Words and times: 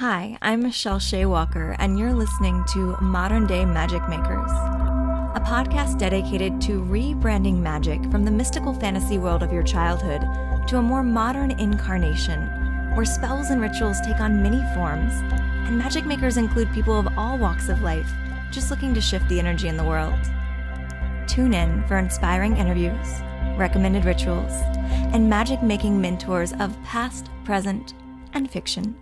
Hi, 0.00 0.38
I'm 0.40 0.62
Michelle 0.62 0.98
Shea 0.98 1.26
Walker, 1.26 1.76
and 1.78 1.98
you're 1.98 2.14
listening 2.14 2.64
to 2.72 2.96
Modern 3.02 3.46
Day 3.46 3.66
Magic 3.66 4.00
Makers, 4.08 4.50
a 4.50 5.42
podcast 5.46 5.98
dedicated 5.98 6.58
to 6.62 6.82
rebranding 6.84 7.58
magic 7.58 8.00
from 8.10 8.24
the 8.24 8.30
mystical 8.30 8.72
fantasy 8.72 9.18
world 9.18 9.42
of 9.42 9.52
your 9.52 9.62
childhood 9.62 10.22
to 10.68 10.78
a 10.78 10.82
more 10.82 11.02
modern 11.02 11.50
incarnation 11.50 12.40
where 12.94 13.04
spells 13.04 13.50
and 13.50 13.60
rituals 13.60 14.00
take 14.00 14.20
on 14.20 14.42
many 14.42 14.62
forms, 14.74 15.12
and 15.68 15.76
magic 15.76 16.06
makers 16.06 16.38
include 16.38 16.72
people 16.72 16.98
of 16.98 17.18
all 17.18 17.36
walks 17.36 17.68
of 17.68 17.82
life 17.82 18.10
just 18.50 18.70
looking 18.70 18.94
to 18.94 19.02
shift 19.02 19.28
the 19.28 19.38
energy 19.38 19.68
in 19.68 19.76
the 19.76 19.84
world. 19.84 20.18
Tune 21.26 21.52
in 21.52 21.86
for 21.86 21.98
inspiring 21.98 22.56
interviews, 22.56 23.20
recommended 23.58 24.06
rituals, 24.06 24.52
and 25.12 25.28
magic 25.28 25.62
making 25.62 26.00
mentors 26.00 26.54
of 26.54 26.82
past, 26.84 27.28
present, 27.44 27.92
and 28.32 28.50
fiction. 28.50 28.96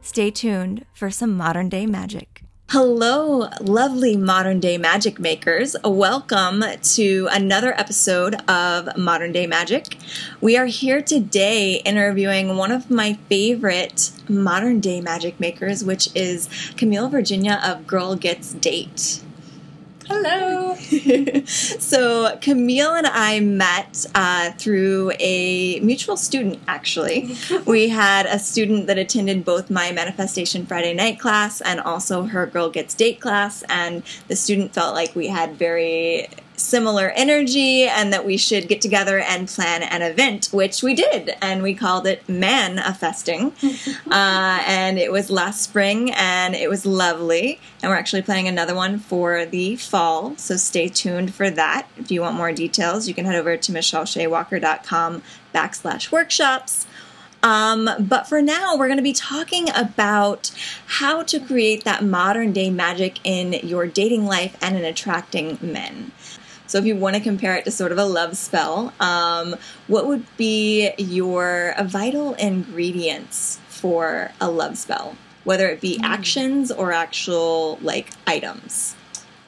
Stay 0.00 0.30
tuned 0.30 0.84
for 0.94 1.10
some 1.10 1.36
modern 1.36 1.68
day 1.68 1.86
magic. 1.86 2.42
Hello, 2.70 3.48
lovely 3.62 4.14
modern 4.14 4.60
day 4.60 4.76
magic 4.76 5.18
makers. 5.18 5.74
Welcome 5.82 6.62
to 6.82 7.28
another 7.30 7.72
episode 7.80 8.34
of 8.48 8.94
Modern 8.94 9.32
Day 9.32 9.46
Magic. 9.46 9.96
We 10.42 10.58
are 10.58 10.66
here 10.66 11.00
today 11.00 11.76
interviewing 11.76 12.58
one 12.58 12.70
of 12.70 12.90
my 12.90 13.14
favorite 13.30 14.10
modern 14.28 14.80
day 14.80 15.00
magic 15.00 15.40
makers, 15.40 15.82
which 15.82 16.10
is 16.14 16.48
Camille 16.76 17.08
Virginia 17.08 17.58
of 17.64 17.86
Girl 17.86 18.16
Gets 18.16 18.52
Date. 18.52 19.22
Hello. 20.10 20.74
so 21.44 22.38
Camille 22.40 22.94
and 22.94 23.06
I 23.06 23.40
met 23.40 24.06
uh, 24.14 24.52
through 24.52 25.12
a 25.20 25.80
mutual 25.80 26.16
student. 26.16 26.60
Actually, 26.66 27.36
we 27.66 27.90
had 27.90 28.24
a 28.24 28.38
student 28.38 28.86
that 28.86 28.96
attended 28.96 29.44
both 29.44 29.68
my 29.68 29.92
Manifestation 29.92 30.64
Friday 30.64 30.94
night 30.94 31.20
class 31.20 31.60
and 31.60 31.78
also 31.80 32.22
her 32.22 32.46
Girl 32.46 32.70
Gets 32.70 32.94
Date 32.94 33.20
class, 33.20 33.62
and 33.68 34.02
the 34.28 34.36
student 34.36 34.72
felt 34.72 34.94
like 34.94 35.14
we 35.14 35.28
had 35.28 35.56
very 35.56 36.28
similar 36.58 37.10
energy 37.14 37.84
and 37.84 38.12
that 38.12 38.24
we 38.24 38.36
should 38.36 38.68
get 38.68 38.80
together 38.80 39.18
and 39.18 39.48
plan 39.48 39.82
an 39.82 40.02
event, 40.02 40.48
which 40.52 40.82
we 40.82 40.94
did. 40.94 41.36
And 41.40 41.62
we 41.62 41.74
called 41.74 42.06
it 42.06 42.28
Manifesting. 42.28 43.52
uh, 44.10 44.62
and 44.66 44.98
it 44.98 45.12
was 45.12 45.30
last 45.30 45.62
spring 45.62 46.12
and 46.12 46.54
it 46.54 46.68
was 46.68 46.84
lovely. 46.84 47.60
And 47.82 47.90
we're 47.90 47.96
actually 47.96 48.22
planning 48.22 48.48
another 48.48 48.74
one 48.74 48.98
for 48.98 49.44
the 49.44 49.76
fall. 49.76 50.36
So 50.36 50.56
stay 50.56 50.88
tuned 50.88 51.34
for 51.34 51.50
that. 51.50 51.88
If 51.96 52.10
you 52.10 52.20
want 52.20 52.36
more 52.36 52.52
details, 52.52 53.08
you 53.08 53.14
can 53.14 53.24
head 53.24 53.36
over 53.36 53.56
to 53.56 53.72
michelleshayWalker.com 53.72 55.22
backslash 55.54 56.12
workshops. 56.12 56.86
Um, 57.42 57.88
but 58.00 58.26
for 58.26 58.42
now, 58.42 58.76
we're 58.76 58.88
going 58.88 58.98
to 58.98 59.02
be 59.02 59.12
talking 59.12 59.68
about 59.74 60.50
how 60.86 61.22
to 61.24 61.38
create 61.38 61.84
that 61.84 62.04
modern 62.04 62.52
day 62.52 62.70
magic 62.70 63.20
in 63.24 63.52
your 63.52 63.86
dating 63.86 64.24
life 64.24 64.56
and 64.60 64.76
in 64.76 64.84
attracting 64.84 65.58
men. 65.62 66.12
So 66.68 66.78
if 66.78 66.84
you 66.84 66.96
want 66.96 67.16
to 67.16 67.22
compare 67.22 67.56
it 67.56 67.64
to 67.64 67.70
sort 67.70 67.92
of 67.92 67.98
a 67.98 68.04
love 68.04 68.36
spell, 68.36 68.92
um, 69.00 69.56
what 69.88 70.06
would 70.06 70.24
be 70.36 70.92
your 70.98 71.74
vital 71.82 72.34
ingredients 72.34 73.58
for 73.68 74.30
a 74.40 74.50
love 74.50 74.78
spell? 74.78 75.16
Whether 75.44 75.68
it 75.68 75.80
be 75.80 75.98
mm. 75.98 76.04
actions 76.04 76.70
or 76.70 76.92
actual 76.92 77.78
like 77.80 78.10
items. 78.26 78.94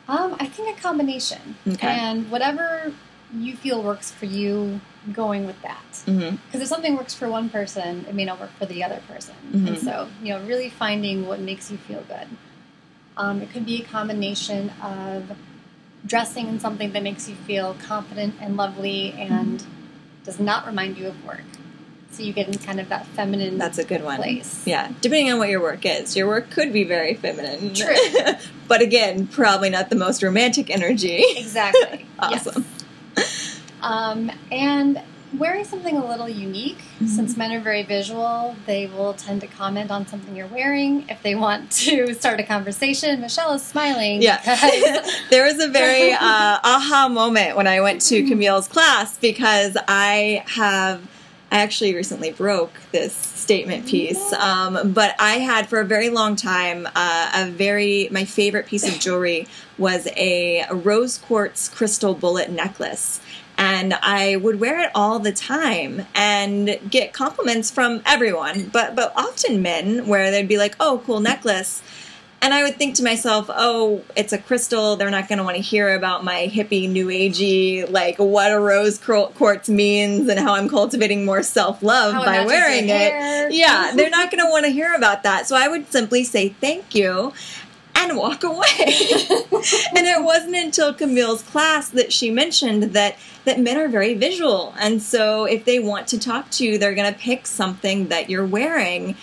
Um, 0.09 0.35
I 0.41 0.47
think 0.47 0.77
a 0.77 0.81
combination. 0.81 1.57
Okay. 1.69 1.87
And 1.87 2.31
whatever 2.31 2.93
you 3.37 3.55
feel 3.55 3.83
works 3.83 4.11
for 4.11 4.25
you, 4.25 4.81
going 5.13 5.47
with 5.47 5.61
that. 5.63 5.83
Because 5.91 6.07
mm-hmm. 6.07 6.61
if 6.61 6.67
something 6.67 6.97
works 6.97 7.15
for 7.15 7.29
one 7.29 7.49
person, 7.49 8.05
it 8.09 8.15
may 8.15 8.25
not 8.25 8.41
work 8.41 8.51
for 8.59 8.67
the 8.67 8.83
other 8.83 9.01
person. 9.09 9.35
Mm-hmm. 9.53 9.67
And 9.69 9.79
so, 9.79 10.09
you 10.23 10.31
know, 10.33 10.45
really 10.47 10.71
finding 10.71 11.27
what 11.27 11.41
makes 11.41 11.71
you 11.71 11.77
feel 11.77 12.03
good. 12.03 12.27
Um, 13.17 13.43
it 13.43 13.51
could 13.51 13.67
be 13.67 13.83
a 13.83 13.85
combination 13.85 14.71
of 14.83 15.37
dressing 16.07 16.49
in 16.49 16.61
something 16.61 16.93
that 16.93 17.03
makes 17.03 17.29
you 17.29 17.35
feel 17.35 17.75
confident 17.75 18.35
and 18.41 18.57
lovely 18.57 19.13
and 19.13 19.65
does 20.25 20.41
not 20.41 20.67
remind 20.67 20.99
you 20.99 21.09
of 21.09 21.25
work. 21.25 21.43
So 22.13 22.25
you 22.25 22.33
get 22.33 22.49
in 22.49 22.59
kind 22.59 22.81
of 22.81 22.89
that 22.89 23.07
feminine. 23.07 23.57
That's 23.57 23.79
a 23.79 23.85
good 23.85 24.03
one. 24.03 24.17
Place. 24.17 24.67
Yeah, 24.67 24.93
depending 25.01 25.33
on 25.33 25.39
what 25.39 25.49
your 25.49 25.61
work 25.61 25.87
is, 25.87 26.17
your 26.17 26.27
work 26.27 26.51
could 26.51 26.73
be 26.73 26.83
very 26.83 27.15
feminine. 27.15 27.73
True. 27.73 27.95
but 28.69 28.81
again, 28.83 29.29
probably 29.29 29.71
not 29.71 29.91
the 29.91 29.97
most 29.97 30.23
romantic 30.23 30.71
energy. 30.71 31.23
Exactly. 31.37 32.07
awesome. 32.19 32.65
Yes. 33.17 33.61
Um, 33.81 34.31
and 34.51 35.01
wearing 35.39 35.65
something 35.65 35.97
a 35.97 36.07
little 36.07 36.29
unique, 36.29 36.79
mm-hmm. 36.79 37.07
since 37.07 37.37
men 37.37 37.53
are 37.53 37.61
very 37.61 37.83
visual, 37.83 38.57
they 38.67 38.87
will 38.87 39.15
tend 39.15 39.41
to 39.43 39.47
comment 39.47 39.91
on 39.91 40.07
something 40.07 40.35
you're 40.35 40.47
wearing. 40.47 41.09
If 41.09 41.23
they 41.23 41.35
want 41.35 41.71
to 41.83 42.15
start 42.15 42.41
a 42.41 42.43
conversation, 42.43 43.21
Michelle 43.21 43.53
is 43.53 43.63
smiling. 43.63 44.23
Yeah. 44.23 44.41
there 45.31 45.45
was 45.45 45.63
a 45.63 45.69
very 45.69 46.13
uh, 46.13 46.19
aha 46.21 47.09
moment 47.11 47.57
when 47.57 47.67
I 47.67 47.81
went 47.81 48.01
to 48.03 48.21
mm-hmm. 48.21 48.29
Camille's 48.29 48.69
class 48.69 49.19
because 49.19 49.77
I 49.89 50.45
have. 50.49 51.07
I 51.53 51.63
actually 51.63 51.97
recently 51.97 52.31
broke 52.31 52.71
this 52.93 53.13
statement 53.13 53.89
piece, 53.89 54.33
um, 54.35 54.93
but 54.93 55.17
I 55.19 55.39
had 55.39 55.69
for 55.69 55.81
a 55.81 55.85
very 55.85 56.09
long 56.09 56.37
time 56.37 56.87
uh, 56.95 57.33
a 57.35 57.51
very 57.51 58.09
my 58.13 58.25
favorite 58.25 58.67
piece 58.67 58.87
of 58.87 59.01
jewelry 59.01 59.49
was 59.77 60.07
a 60.17 60.65
rose 60.71 61.19
quartz 61.19 61.69
crystal 61.69 62.15
bullet 62.15 62.51
necklace 62.51 63.21
and 63.61 63.93
I 63.93 64.37
would 64.37 64.59
wear 64.59 64.81
it 64.81 64.91
all 64.95 65.19
the 65.19 65.33
time 65.33 66.07
and 66.15 66.81
get 66.89 67.13
compliments 67.13 67.71
from 67.71 68.01
everyone, 68.07 68.71
but 68.73 68.97
but 68.97 69.13
often 69.15 69.61
men 69.61 70.07
where 70.07 70.31
they'd 70.31 70.49
be 70.49 70.57
like, 70.57 70.75
"Oh, 70.81 71.03
cool 71.05 71.21
necklace." 71.21 71.83
And 72.43 72.55
I 72.55 72.63
would 72.63 72.77
think 72.77 72.95
to 72.95 73.03
myself, 73.03 73.51
oh, 73.51 74.03
it's 74.17 74.33
a 74.33 74.39
crystal. 74.39 74.97
They're 74.97 75.11
not 75.11 75.29
going 75.29 75.37
to 75.37 75.45
want 75.45 75.57
to 75.57 75.63
hear 75.63 75.95
about 75.95 76.25
my 76.25 76.51
hippie, 76.51 76.89
new 76.89 77.09
agey, 77.09 77.91
like 77.91 78.19
what 78.19 78.51
a 78.51 78.59
rose 78.59 78.97
quartz 78.97 79.69
means 79.69 80.27
and 80.27 80.41
how 80.41 80.55
I'm 80.55 80.67
cultivating 80.67 81.27
more 81.27 81.43
self 81.43 81.83
love 81.83 82.15
by 82.15 82.47
wearing 82.47 82.89
it. 82.89 83.53
Yeah, 83.53 83.93
they're 83.95 84.09
not 84.19 84.31
going 84.31 84.43
to 84.43 84.51
want 84.51 84.65
to 84.65 84.73
hear 84.73 84.95
about 84.95 85.23
that. 85.25 85.47
So 85.49 85.55
I 85.55 85.69
would 85.69 85.93
simply 85.93 86.25
say 86.25 86.49
thank 86.49 86.95
you 86.95 87.35
and 88.01 88.17
walk 88.17 88.45
away. 88.45 88.67
and 88.79 90.07
it 90.07 90.23
wasn't 90.23 90.57
until 90.57 90.95
Camille's 90.95 91.43
class 91.43 91.91
that 91.91 92.13
she 92.13 92.31
mentioned 92.31 92.83
that 92.95 93.17
that 93.45 93.61
men 93.61 93.79
are 93.79 93.89
very 93.89 94.15
visual. 94.15 94.75
And 94.79 95.01
so 95.01 95.45
if 95.45 95.65
they 95.65 95.79
want 95.79 96.07
to 96.09 96.19
talk 96.19 96.51
to 96.53 96.65
you, 96.65 96.79
they're 96.79 96.95
going 96.95 97.13
to 97.13 97.19
pick 97.19 97.47
something 97.47 98.09
that 98.09 98.29
you're 98.29 98.45
wearing. 98.45 99.17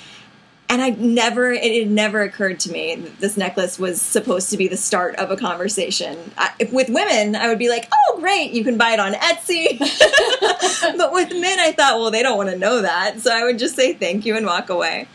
And 0.70 0.82
I 0.82 0.90
never, 0.90 1.52
it 1.52 1.88
never 1.88 2.22
occurred 2.24 2.60
to 2.62 2.72
me 2.72 2.96
that 2.96 3.20
this 3.20 3.38
necklace 3.38 3.80
was 3.80 4.02
supposed 4.02 4.50
to 4.50 4.58
be 4.58 4.68
the 4.68 4.76
start 4.76 5.16
of 5.16 5.32
a 5.32 5.38
conversation. 5.38 6.32
I, 6.38 6.52
with 6.72 6.90
women, 6.90 7.36
I 7.36 7.48
would 7.48 7.60
be 7.60 7.70
like, 7.70 7.88
oh, 7.94 8.20
great, 8.20 8.52
you 8.52 8.66
can 8.66 8.78
buy 8.78 8.92
it 8.92 9.00
on 9.00 9.14
Etsy. 9.14 9.80
but 10.98 11.14
with 11.14 11.30
men, 11.30 11.60
I 11.60 11.72
thought, 11.72 12.00
well, 12.00 12.12
they 12.12 12.22
don't 12.22 12.38
want 12.38 12.50
to 12.50 12.58
know 12.58 12.82
that. 12.82 13.22
So 13.22 13.32
I 13.34 13.46
would 13.46 13.60
just 13.60 13.76
say 13.76 13.94
thank 13.94 14.26
you 14.26 14.36
and 14.36 14.46
walk 14.46 14.70
away. 14.70 15.08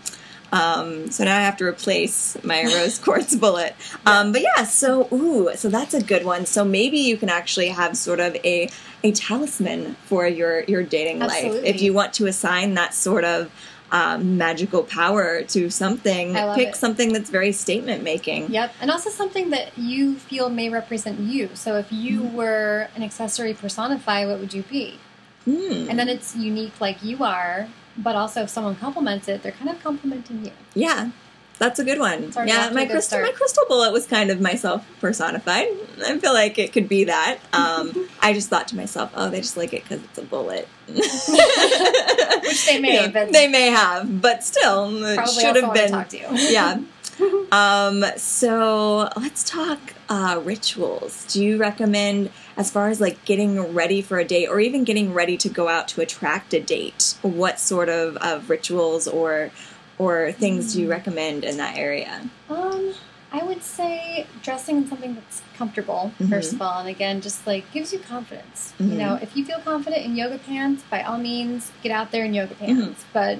Um, 0.53 1.11
so 1.11 1.25
now 1.25 1.37
I 1.37 1.41
have 1.41 1.57
to 1.57 1.65
replace 1.65 2.37
my 2.45 2.63
rose 2.65 2.99
quartz 2.99 3.35
bullet. 3.35 3.75
Um, 4.07 4.33
but 4.33 4.43
yeah, 4.43 4.65
so 4.65 5.09
ooh, 5.13 5.51
so 5.57 5.69
that's 5.69 5.95
a 5.95 6.03
good 6.03 6.25
one. 6.25 6.47
So 6.47 6.65
maybe 6.65 6.99
you 6.99 7.17
can 7.17 7.31
actually 7.31 7.69
have 7.69 7.97
sort 7.97 8.21
of 8.21 8.37
a 8.45 8.69
a 9.03 9.13
talisman 9.13 9.97
for 10.05 10.27
your 10.27 10.65
your 10.65 10.83
dating 10.83 11.23
Absolutely. 11.23 11.61
life 11.61 11.75
if 11.75 11.83
you 11.83 11.93
want 11.93 12.13
to 12.15 12.27
assign 12.27 12.75
that 12.75 12.95
sort 12.95 13.25
of 13.25 13.51
um, 13.93 14.39
magical 14.39 14.83
power 14.83 15.43
to 15.43 15.71
something. 15.71 16.35
Pick 16.55 16.69
it. 16.69 16.77
something 16.77 17.13
that's 17.13 17.31
very 17.31 17.53
statement 17.53 18.03
making. 18.03 18.51
Yep, 18.51 18.75
and 18.81 18.91
also 18.91 19.11
something 19.11 19.51
that 19.51 19.77
you 19.77 20.17
feel 20.17 20.49
may 20.49 20.71
represent 20.71 21.21
you. 21.21 21.51
So 21.55 21.77
if 21.77 21.93
you 21.93 22.23
mm. 22.23 22.33
were 22.33 22.89
an 22.97 23.03
accessory 23.03 23.55
personify, 23.55 24.25
what 24.27 24.41
would 24.41 24.55
you 24.55 24.63
be? 24.63 24.99
Mm. 25.47 25.91
And 25.91 25.99
then 25.99 26.09
it's 26.09 26.35
unique 26.35 26.81
like 26.81 27.03
you 27.03 27.23
are, 27.23 27.69
but 27.97 28.17
also 28.17 28.43
if 28.43 28.51
someone 28.51 28.77
compliments 28.77 29.29
it, 29.29 29.43
they're 29.43 29.53
kind 29.53 29.71
of 29.71 29.83
complimenting 29.83 30.45
you. 30.45 30.53
Yeah. 30.75 31.11
That's 31.59 31.79
a 31.79 31.85
good 31.85 32.01
one. 32.01 32.33
Yeah, 32.45 32.71
my 32.71 32.87
crystal 32.87 33.21
my 33.21 33.31
crystal 33.31 33.65
bullet 33.69 33.93
was 33.93 34.07
kind 34.07 34.31
of 34.31 34.41
myself 34.41 34.85
personified. 35.01 35.69
I 36.05 36.19
feel 36.19 36.33
like 36.33 36.59
it 36.59 36.73
could 36.73 36.89
be 36.89 37.05
that. 37.05 37.39
Um, 37.53 38.09
I 38.21 38.33
just 38.33 38.49
thought 38.49 38.67
to 38.69 38.77
myself, 38.77 39.13
oh, 39.15 39.31
they 39.31 39.41
just 39.41 39.57
like 39.57 39.73
it 39.73 39.85
because 39.85 40.03
it's 40.03 40.19
a 40.19 40.23
bullet. 40.23 40.67
Which 40.89 42.67
they 42.67 42.81
may, 42.81 43.09
but 43.13 43.33
they 43.33 43.47
may 43.47 43.69
have, 43.69 44.21
but 44.21 44.43
still, 44.43 45.05
it 45.05 45.29
should 45.29 45.55
have 45.55 45.73
been. 45.73 46.05
yeah. 46.35 46.81
um, 47.53 48.05
so 48.17 49.09
let's 49.17 49.45
talk 49.45 49.79
uh, 50.09 50.41
rituals. 50.45 51.27
Do 51.27 51.45
you 51.45 51.57
recommend, 51.57 52.31
as 52.57 52.71
far 52.71 52.89
as 52.89 53.01
like 53.01 53.25
getting 53.25 53.75
ready 53.75 54.03
for 54.03 54.19
a 54.19 54.25
date 54.25 54.49
or 54.49 54.61
even 54.61 54.85
getting 54.85 55.13
ready 55.13 55.37
to 55.39 55.49
go 55.49 55.69
out 55.69 55.89
to 55.89 56.01
attract 56.01 56.55
a 56.55 56.61
date, 56.61 57.15
what 57.23 57.59
sort 57.59 57.89
of, 57.89 58.17
of 58.19 58.51
rituals 58.51 59.09
or 59.09 59.51
or 59.99 60.33
things 60.33 60.71
mm. 60.71 60.73
do 60.73 60.81
you 60.81 60.87
hmm. 60.87 60.93
recommend 60.93 61.45
in 61.45 61.59
that 61.59 61.77
area? 61.77 62.29
Um, 62.49 62.95
I 63.33 63.45
would 63.45 63.63
say 63.63 64.27
dressing 64.43 64.79
in 64.79 64.89
something 64.89 65.15
that's 65.15 65.43
comfortable, 65.55 66.13
mm-hmm. 66.15 66.29
first 66.29 66.53
of 66.53 66.61
all, 66.61 66.81
and 66.81 66.89
again, 66.89 67.21
just 67.21 67.47
like 67.47 67.71
gives 67.73 67.93
you 67.93 67.99
confidence. 67.99 68.75
Mm-hmm. 68.79 68.93
You 68.93 68.99
know, 68.99 69.19
if 69.21 69.37
you 69.37 69.45
feel 69.45 69.61
confident 69.61 70.05
in 70.05 70.17
yoga 70.17 70.39
pants, 70.39 70.83
by 70.91 71.03
all 71.03 71.19
means, 71.19 71.73
get 71.83 71.93
out 71.93 72.11
there 72.11 72.25
in 72.25 72.35
yoga 72.35 72.55
pants. 72.55 73.03
Mm-hmm. 73.03 73.13
But 73.13 73.39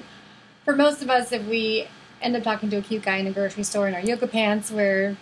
for 0.65 0.75
most 0.75 1.01
of 1.01 1.09
us, 1.09 1.31
if 1.31 1.45
we 1.47 1.87
end 2.23 2.35
up 2.35 2.43
talking 2.43 2.69
to 2.69 2.77
a 2.77 2.81
cute 2.81 3.03
guy 3.03 3.17
in 3.17 3.27
a 3.27 3.31
grocery 3.31 3.63
store 3.63 3.87
in 3.87 3.93
our 3.93 4.01
yoga 4.01 4.27
pants 4.27 4.71
where 4.71 5.17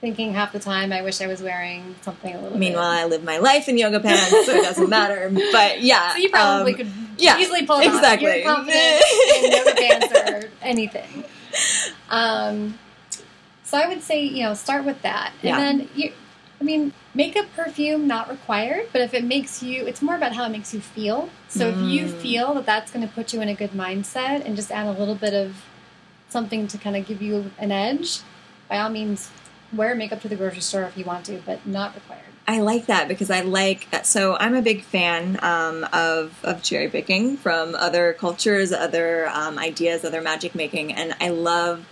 thinking 0.00 0.32
half 0.32 0.52
the 0.52 0.58
time 0.60 0.92
I 0.92 1.02
wish 1.02 1.20
I 1.20 1.26
was 1.26 1.42
wearing 1.42 1.96
something 2.02 2.34
a 2.34 2.40
little. 2.40 2.58
Meanwhile, 2.58 2.92
bit. 2.92 3.00
I 3.00 3.04
live 3.06 3.24
my 3.24 3.38
life 3.38 3.68
in 3.68 3.76
yoga 3.76 4.00
pants, 4.00 4.30
so 4.30 4.52
it 4.52 4.62
doesn't 4.62 4.88
matter. 4.88 5.30
But 5.52 5.82
yeah, 5.82 6.12
so 6.12 6.18
you 6.18 6.28
probably 6.30 6.72
um, 6.72 6.78
could 6.78 6.92
yeah, 7.16 7.38
easily 7.38 7.66
pull 7.66 7.80
it 7.80 7.86
exactly. 7.86 8.28
off. 8.28 8.36
You're 8.36 8.54
confident 8.54 9.02
in 9.36 9.52
yoga 9.52 9.74
pants 9.76 10.30
or 10.30 10.50
anything. 10.62 11.24
Um, 12.10 12.78
so 13.64 13.78
I 13.78 13.88
would 13.88 14.02
say 14.02 14.22
you 14.24 14.44
know 14.44 14.54
start 14.54 14.84
with 14.84 15.02
that, 15.02 15.32
and 15.42 15.48
yeah. 15.48 15.58
then 15.58 15.88
you. 15.94 16.12
I 16.60 16.64
mean, 16.64 16.92
makeup, 17.14 17.46
perfume 17.54 18.08
not 18.08 18.28
required, 18.28 18.88
but 18.90 19.00
if 19.00 19.14
it 19.14 19.22
makes 19.22 19.62
you, 19.62 19.86
it's 19.86 20.02
more 20.02 20.16
about 20.16 20.32
how 20.32 20.44
it 20.44 20.48
makes 20.48 20.74
you 20.74 20.80
feel. 20.80 21.30
So 21.46 21.72
mm. 21.72 21.72
if 21.72 21.88
you 21.88 22.06
mm. 22.06 22.20
feel 22.20 22.54
that 22.54 22.66
that's 22.66 22.90
going 22.90 23.06
to 23.06 23.14
put 23.14 23.32
you 23.32 23.40
in 23.40 23.48
a 23.48 23.54
good 23.54 23.70
mindset 23.70 24.44
and 24.44 24.56
just 24.56 24.72
add 24.72 24.88
a 24.88 24.98
little 24.98 25.14
bit 25.14 25.34
of 25.34 25.54
something 26.28 26.66
to 26.68 26.78
kind 26.78 26.96
of 26.96 27.06
give 27.06 27.22
you 27.22 27.50
an 27.58 27.72
edge, 27.72 28.20
by 28.68 28.78
all 28.78 28.90
means, 28.90 29.30
wear 29.72 29.94
makeup 29.94 30.20
to 30.22 30.28
the 30.28 30.36
grocery 30.36 30.60
store 30.60 30.84
if 30.84 30.96
you 30.96 31.04
want 31.04 31.26
to, 31.26 31.42
but 31.44 31.66
not 31.66 31.94
required. 31.94 32.22
I 32.46 32.60
like 32.60 32.86
that 32.86 33.08
because 33.08 33.30
I 33.30 33.42
like 33.42 33.90
that 33.90 34.06
so 34.06 34.34
I'm 34.40 34.54
a 34.54 34.62
big 34.62 34.82
fan 34.82 35.38
um, 35.42 35.86
of 35.92 36.42
of 36.42 36.62
cherry 36.62 36.88
picking 36.88 37.36
from 37.36 37.74
other 37.74 38.14
cultures, 38.14 38.72
other 38.72 39.28
um, 39.28 39.58
ideas, 39.58 40.02
other 40.02 40.22
magic 40.22 40.54
making, 40.54 40.94
and 40.94 41.14
I 41.20 41.28
love 41.28 41.84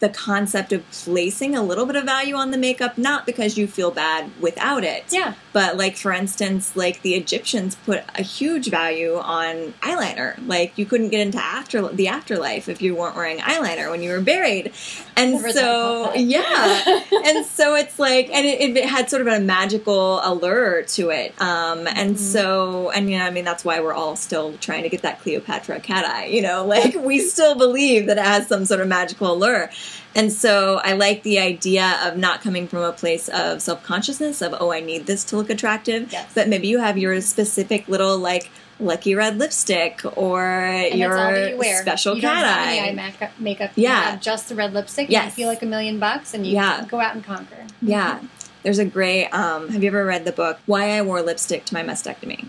the 0.00 0.10
concept 0.10 0.72
of 0.72 0.88
placing 0.90 1.56
a 1.56 1.62
little 1.62 1.86
bit 1.86 1.96
of 1.96 2.04
value 2.04 2.34
on 2.34 2.50
the 2.50 2.58
makeup, 2.58 2.98
not 2.98 3.24
because 3.24 3.56
you 3.56 3.66
feel 3.66 3.90
bad 3.90 4.30
without 4.38 4.84
it. 4.84 5.04
Yeah. 5.10 5.34
But 5.52 5.76
like 5.76 5.96
for 5.96 6.12
instance, 6.12 6.76
like 6.76 7.02
the 7.02 7.14
Egyptians 7.14 7.74
put 7.74 8.04
a 8.14 8.22
huge 8.22 8.70
value 8.70 9.16
on 9.16 9.74
eyeliner. 9.80 10.36
Like 10.46 10.76
you 10.78 10.86
couldn't 10.86 11.10
get 11.10 11.20
into 11.20 11.38
after 11.38 11.88
the 11.88 12.08
afterlife 12.08 12.68
if 12.68 12.80
you 12.80 12.94
weren't 12.94 13.16
wearing 13.16 13.38
eyeliner 13.38 13.90
when 13.90 14.02
you 14.02 14.10
were 14.10 14.20
buried. 14.20 14.72
And 15.16 15.40
so 15.40 16.14
yeah. 16.14 17.04
and 17.24 17.44
so 17.46 17.74
it's 17.74 17.98
like 17.98 18.30
and 18.30 18.46
it, 18.46 18.76
it, 18.76 18.84
had 18.86 19.08
sort 19.08 19.22
of 19.22 19.28
a 19.28 19.40
magical 19.40 20.20
allure 20.24 20.82
to 20.82 21.10
it. 21.10 21.40
Um, 21.40 21.86
and 21.86 22.14
mm-hmm. 22.14 22.16
so 22.16 22.90
and 22.90 23.10
you 23.10 23.18
know, 23.18 23.24
I 23.24 23.30
mean 23.30 23.44
that's 23.44 23.64
why 23.64 23.80
we're 23.80 23.94
all 23.94 24.16
still 24.16 24.56
trying 24.58 24.82
to 24.84 24.88
get 24.88 25.02
that 25.02 25.20
Cleopatra 25.20 25.80
cat 25.80 26.04
eye, 26.04 26.26
you 26.26 26.42
know, 26.42 26.64
like 26.64 26.94
we 26.94 27.18
still 27.28 27.54
believe 27.54 28.06
that 28.06 28.18
it 28.18 28.24
has 28.24 28.48
some 28.48 28.64
sort 28.64 28.80
of 28.80 28.88
magical 28.88 29.32
allure. 29.32 29.70
And 30.14 30.30
so 30.32 30.80
I 30.84 30.92
like 30.92 31.22
the 31.22 31.38
idea 31.38 31.98
of 32.04 32.16
not 32.16 32.42
coming 32.42 32.68
from 32.68 32.80
a 32.80 32.92
place 32.92 33.28
of 33.28 33.62
self 33.62 33.82
consciousness 33.82 34.42
of, 34.42 34.54
oh, 34.58 34.70
I 34.70 34.80
need 34.80 35.06
this 35.06 35.24
to 35.24 35.40
look 35.42 35.50
attractive. 35.50 36.12
Yes. 36.12 36.30
But 36.34 36.48
maybe 36.48 36.68
you 36.68 36.78
have 36.78 36.96
your 36.96 37.20
specific 37.20 37.88
little, 37.88 38.16
like, 38.18 38.50
lucky 38.80 39.14
red 39.14 39.38
lipstick 39.38 40.00
or 40.16 40.44
and 40.44 40.98
your 40.98 41.48
you 41.48 41.76
special 41.76 42.16
you 42.16 42.20
cat 42.20 42.44
eye. 42.44 42.88
eye 42.88 42.92
makeup, 42.92 43.30
makeup. 43.38 43.70
Yeah. 43.76 44.16
just 44.16 44.48
the 44.48 44.54
red 44.54 44.72
lipstick. 44.72 45.08
Yes. 45.08 45.26
You 45.26 45.30
feel 45.30 45.48
like 45.48 45.62
a 45.62 45.66
million 45.66 45.98
bucks 45.98 46.34
and 46.34 46.46
you 46.46 46.54
yeah. 46.54 46.84
go 46.88 47.00
out 47.00 47.14
and 47.14 47.24
conquer. 47.24 47.66
Yeah. 47.80 48.20
There's 48.62 48.78
a 48.78 48.84
great, 48.84 49.28
um, 49.28 49.68
have 49.70 49.82
you 49.82 49.88
ever 49.88 50.04
read 50.04 50.24
the 50.24 50.32
book, 50.32 50.58
Why 50.66 50.96
I 50.96 51.02
Wore 51.02 51.22
Lipstick 51.22 51.64
to 51.66 51.74
My 51.74 51.82
Mastectomy? 51.82 52.46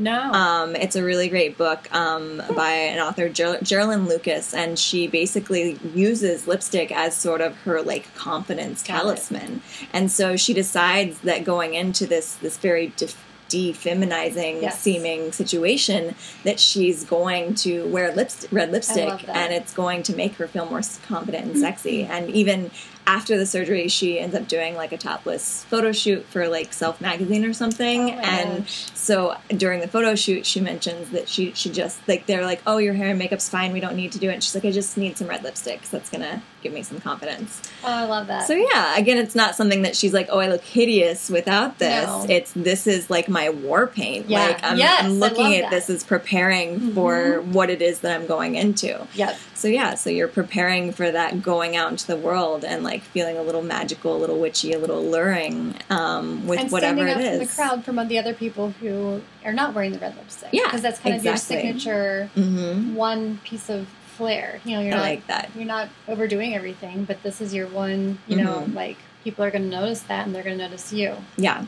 No. 0.00 0.32
Um, 0.32 0.74
it's 0.74 0.96
a 0.96 1.04
really 1.04 1.28
great 1.28 1.58
book 1.58 1.94
um, 1.94 2.42
by 2.56 2.70
an 2.70 3.00
author, 3.00 3.28
Ger- 3.28 3.60
Geraldine 3.62 4.08
Lucas, 4.08 4.54
and 4.54 4.78
she 4.78 5.06
basically 5.06 5.78
uses 5.94 6.48
lipstick 6.48 6.90
as 6.90 7.14
sort 7.14 7.42
of 7.42 7.54
her 7.58 7.82
like 7.82 8.12
confidence 8.14 8.82
Got 8.82 9.02
talisman. 9.02 9.56
It. 9.56 9.88
And 9.92 10.10
so 10.10 10.36
she 10.36 10.54
decides 10.54 11.20
that 11.20 11.44
going 11.44 11.74
into 11.74 12.06
this 12.06 12.36
this 12.36 12.56
very 12.56 12.94
def- 12.96 13.22
defeminizing 13.50 14.62
yes. 14.62 14.80
seeming 14.80 15.32
situation 15.32 16.14
that 16.44 16.58
she's 16.58 17.04
going 17.04 17.54
to 17.56 17.84
wear 17.88 18.14
lips- 18.14 18.46
red 18.52 18.70
lipstick 18.70 19.28
and 19.28 19.52
it's 19.52 19.74
going 19.74 20.02
to 20.04 20.14
make 20.16 20.34
her 20.36 20.46
feel 20.46 20.66
more 20.66 20.80
confident 21.06 21.46
and 21.46 21.58
sexy. 21.58 22.04
and 22.04 22.30
even 22.30 22.70
after 23.06 23.36
the 23.36 23.46
surgery, 23.46 23.88
she 23.88 24.20
ends 24.20 24.34
up 24.34 24.46
doing 24.46 24.76
like 24.76 24.92
a 24.92 24.98
topless 24.98 25.64
photo 25.64 25.92
shoot 25.92 26.24
for 26.26 26.48
like 26.48 26.72
Self 26.72 27.00
magazine 27.00 27.44
or 27.44 27.52
something. 27.52 28.10
Oh 28.10 28.18
and 28.18 28.58
gosh. 28.58 28.86
so 28.94 29.36
during 29.48 29.80
the 29.80 29.88
photo 29.88 30.14
shoot, 30.14 30.46
she 30.46 30.60
mentions 30.60 31.10
that 31.10 31.28
she 31.28 31.52
she 31.52 31.70
just 31.70 32.06
like 32.06 32.26
they're 32.26 32.44
like, 32.44 32.62
"Oh, 32.66 32.78
your 32.78 32.94
hair 32.94 33.08
and 33.08 33.18
makeup's 33.18 33.48
fine. 33.48 33.72
We 33.72 33.80
don't 33.80 33.96
need 33.96 34.12
to 34.12 34.18
do 34.18 34.30
it." 34.30 34.34
And 34.34 34.44
she's 34.44 34.54
like, 34.54 34.64
"I 34.64 34.70
just 34.70 34.96
need 34.96 35.16
some 35.16 35.28
red 35.28 35.42
lipstick. 35.42 35.82
That's 35.82 36.10
gonna 36.10 36.42
give 36.62 36.72
me 36.72 36.82
some 36.82 37.00
confidence." 37.00 37.62
Oh, 37.82 37.88
I 37.88 38.04
love 38.04 38.26
that. 38.28 38.46
So 38.46 38.54
yeah, 38.54 38.96
again, 38.96 39.18
it's 39.18 39.34
not 39.34 39.54
something 39.54 39.82
that 39.82 39.96
she's 39.96 40.12
like, 40.12 40.28
"Oh, 40.30 40.38
I 40.38 40.48
look 40.48 40.62
hideous 40.62 41.30
without 41.30 41.78
this." 41.78 42.06
No. 42.06 42.26
It's 42.28 42.52
this 42.52 42.86
is 42.86 43.10
like 43.10 43.28
my 43.28 43.50
war 43.50 43.86
paint. 43.86 44.28
Yeah. 44.28 44.46
Like 44.46 44.62
I'm, 44.62 44.78
yes, 44.78 45.04
I'm 45.04 45.12
looking 45.12 45.54
at 45.56 45.62
that. 45.62 45.70
this 45.70 45.90
as 45.90 46.04
preparing 46.04 46.76
mm-hmm. 46.76 46.94
for 46.94 47.40
what 47.40 47.70
it 47.70 47.82
is 47.82 48.00
that 48.00 48.18
I'm 48.18 48.26
going 48.26 48.54
into. 48.54 49.06
Yep. 49.14 49.36
So 49.54 49.68
yeah, 49.68 49.94
so 49.94 50.08
you're 50.08 50.28
preparing 50.28 50.92
for 50.92 51.10
that 51.10 51.42
going 51.42 51.76
out 51.76 51.90
into 51.90 52.06
the 52.06 52.16
world 52.16 52.64
and 52.64 52.82
like 52.82 52.89
feeling 52.98 53.36
a 53.36 53.42
little 53.42 53.62
magical, 53.62 54.16
a 54.16 54.18
little 54.18 54.38
witchy, 54.38 54.72
a 54.72 54.78
little 54.78 54.98
alluring 54.98 55.74
um, 55.90 56.46
with 56.46 56.60
and 56.60 56.72
whatever 56.72 57.06
it 57.06 57.18
is. 57.18 57.48
the 57.48 57.54
crowd 57.54 57.84
from 57.84 57.96
the 58.08 58.18
other 58.18 58.34
people 58.34 58.70
who 58.72 59.22
are 59.44 59.52
not 59.52 59.74
wearing 59.74 59.92
the 59.92 59.98
red 59.98 60.16
lipstick. 60.16 60.50
Yeah, 60.52 60.64
because 60.64 60.82
that's 60.82 60.98
kind 60.98 61.14
exactly. 61.14 61.56
of 61.56 61.64
your 61.64 61.72
signature 61.72 62.30
mm-hmm. 62.36 62.94
one 62.94 63.38
piece 63.44 63.68
of 63.68 63.88
flair. 64.16 64.60
You 64.64 64.76
know, 64.76 64.82
you're 64.82 64.94
I 64.94 64.96
not 64.96 65.02
like 65.02 65.26
that. 65.28 65.50
You're 65.54 65.64
not 65.64 65.88
overdoing 66.08 66.54
everything, 66.54 67.04
but 67.04 67.22
this 67.22 67.40
is 67.40 67.54
your 67.54 67.66
one. 67.68 68.18
You 68.26 68.36
mm-hmm. 68.36 68.44
know, 68.44 68.66
like 68.74 68.98
people 69.24 69.44
are 69.44 69.50
going 69.50 69.70
to 69.70 69.70
notice 69.70 70.02
that, 70.02 70.26
and 70.26 70.34
they're 70.34 70.42
going 70.42 70.58
to 70.58 70.64
notice 70.64 70.92
you. 70.92 71.16
Yeah, 71.36 71.66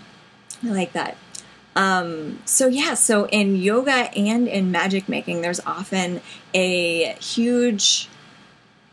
I 0.63 0.69
like 0.69 0.93
that. 0.93 1.17
Um, 1.75 2.41
so 2.45 2.67
yeah, 2.67 2.95
so 2.95 3.27
in 3.29 3.57
yoga 3.57 4.11
and 4.17 4.47
in 4.47 4.71
magic 4.71 5.09
making, 5.09 5.41
there's 5.41 5.61
often 5.61 6.21
a 6.55 7.15
huge 7.15 8.09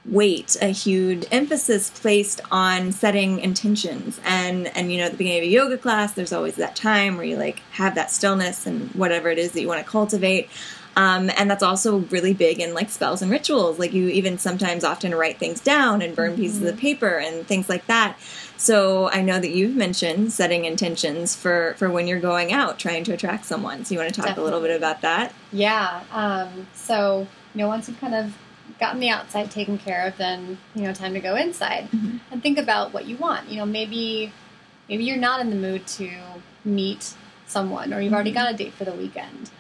weight, 0.05 0.57
a 0.61 0.67
huge 0.67 1.25
emphasis 1.31 1.89
placed 1.89 2.41
on 2.51 2.91
setting 2.91 3.39
intentions. 3.39 4.19
And 4.23 4.67
and 4.75 4.91
you 4.91 4.97
know, 4.97 5.05
at 5.05 5.11
the 5.11 5.17
beginning 5.17 5.39
of 5.39 5.45
a 5.45 5.51
yoga 5.51 5.77
class, 5.77 6.13
there's 6.13 6.33
always 6.33 6.55
that 6.55 6.75
time 6.75 7.17
where 7.17 7.25
you 7.25 7.37
like 7.37 7.59
have 7.71 7.95
that 7.95 8.11
stillness 8.11 8.65
and 8.65 8.89
whatever 8.91 9.29
it 9.29 9.37
is 9.37 9.51
that 9.53 9.61
you 9.61 9.67
want 9.67 9.83
to 9.83 9.89
cultivate. 9.89 10.49
Um, 10.95 11.29
and 11.37 11.49
that's 11.49 11.63
also 11.63 11.99
really 12.09 12.33
big 12.33 12.59
in 12.59 12.73
like 12.73 12.89
spells 12.89 13.21
and 13.21 13.31
rituals. 13.31 13.79
Like 13.79 13.93
you 13.93 14.09
even 14.09 14.37
sometimes 14.37 14.83
often 14.83 15.15
write 15.15 15.37
things 15.37 15.61
down 15.61 16.01
and 16.01 16.15
burn 16.15 16.31
mm-hmm. 16.31 16.41
pieces 16.41 16.63
of 16.63 16.77
paper 16.77 17.17
and 17.19 17.47
things 17.47 17.69
like 17.69 17.85
that. 17.87 18.17
So 18.57 19.09
I 19.09 19.21
know 19.21 19.39
that 19.39 19.51
you've 19.51 19.75
mentioned 19.75 20.33
setting 20.33 20.65
intentions 20.65 21.35
for 21.35 21.75
for 21.77 21.89
when 21.89 22.07
you're 22.07 22.19
going 22.19 22.51
out 22.51 22.79
trying 22.79 23.05
to 23.05 23.13
attract 23.13 23.45
someone. 23.45 23.85
So 23.85 23.93
you 23.93 23.99
want 23.99 24.13
to 24.13 24.15
talk 24.15 24.27
Definitely. 24.27 24.41
a 24.41 24.55
little 24.55 24.67
bit 24.67 24.75
about 24.75 25.01
that? 25.01 25.33
Yeah. 25.53 26.03
Um, 26.11 26.67
so 26.73 27.27
you 27.53 27.59
know, 27.59 27.67
once 27.67 27.87
you've 27.87 27.99
kind 28.01 28.15
of 28.15 28.35
gotten 28.79 28.99
the 28.99 29.09
outside 29.09 29.51
taken 29.51 29.77
care 29.77 30.07
of, 30.07 30.17
then 30.17 30.57
you 30.73 30.83
know, 30.83 30.93
time 30.93 31.13
to 31.13 31.19
go 31.19 31.35
inside 31.35 31.89
mm-hmm. 31.91 32.17
and 32.31 32.41
think 32.41 32.57
about 32.57 32.93
what 32.93 33.05
you 33.05 33.17
want. 33.17 33.49
You 33.49 33.57
know, 33.57 33.65
maybe 33.65 34.31
maybe 34.87 35.03
you're 35.03 35.17
not 35.17 35.41
in 35.41 35.49
the 35.49 35.55
mood 35.55 35.85
to 35.87 36.09
meet 36.63 37.13
someone, 37.45 37.93
or 37.93 38.01
you've 38.01 38.13
already 38.13 38.31
mm-hmm. 38.31 38.39
got 38.39 38.53
a 38.53 38.57
date 38.57 38.73
for 38.73 38.85
the 38.85 38.93
weekend. 38.93 39.51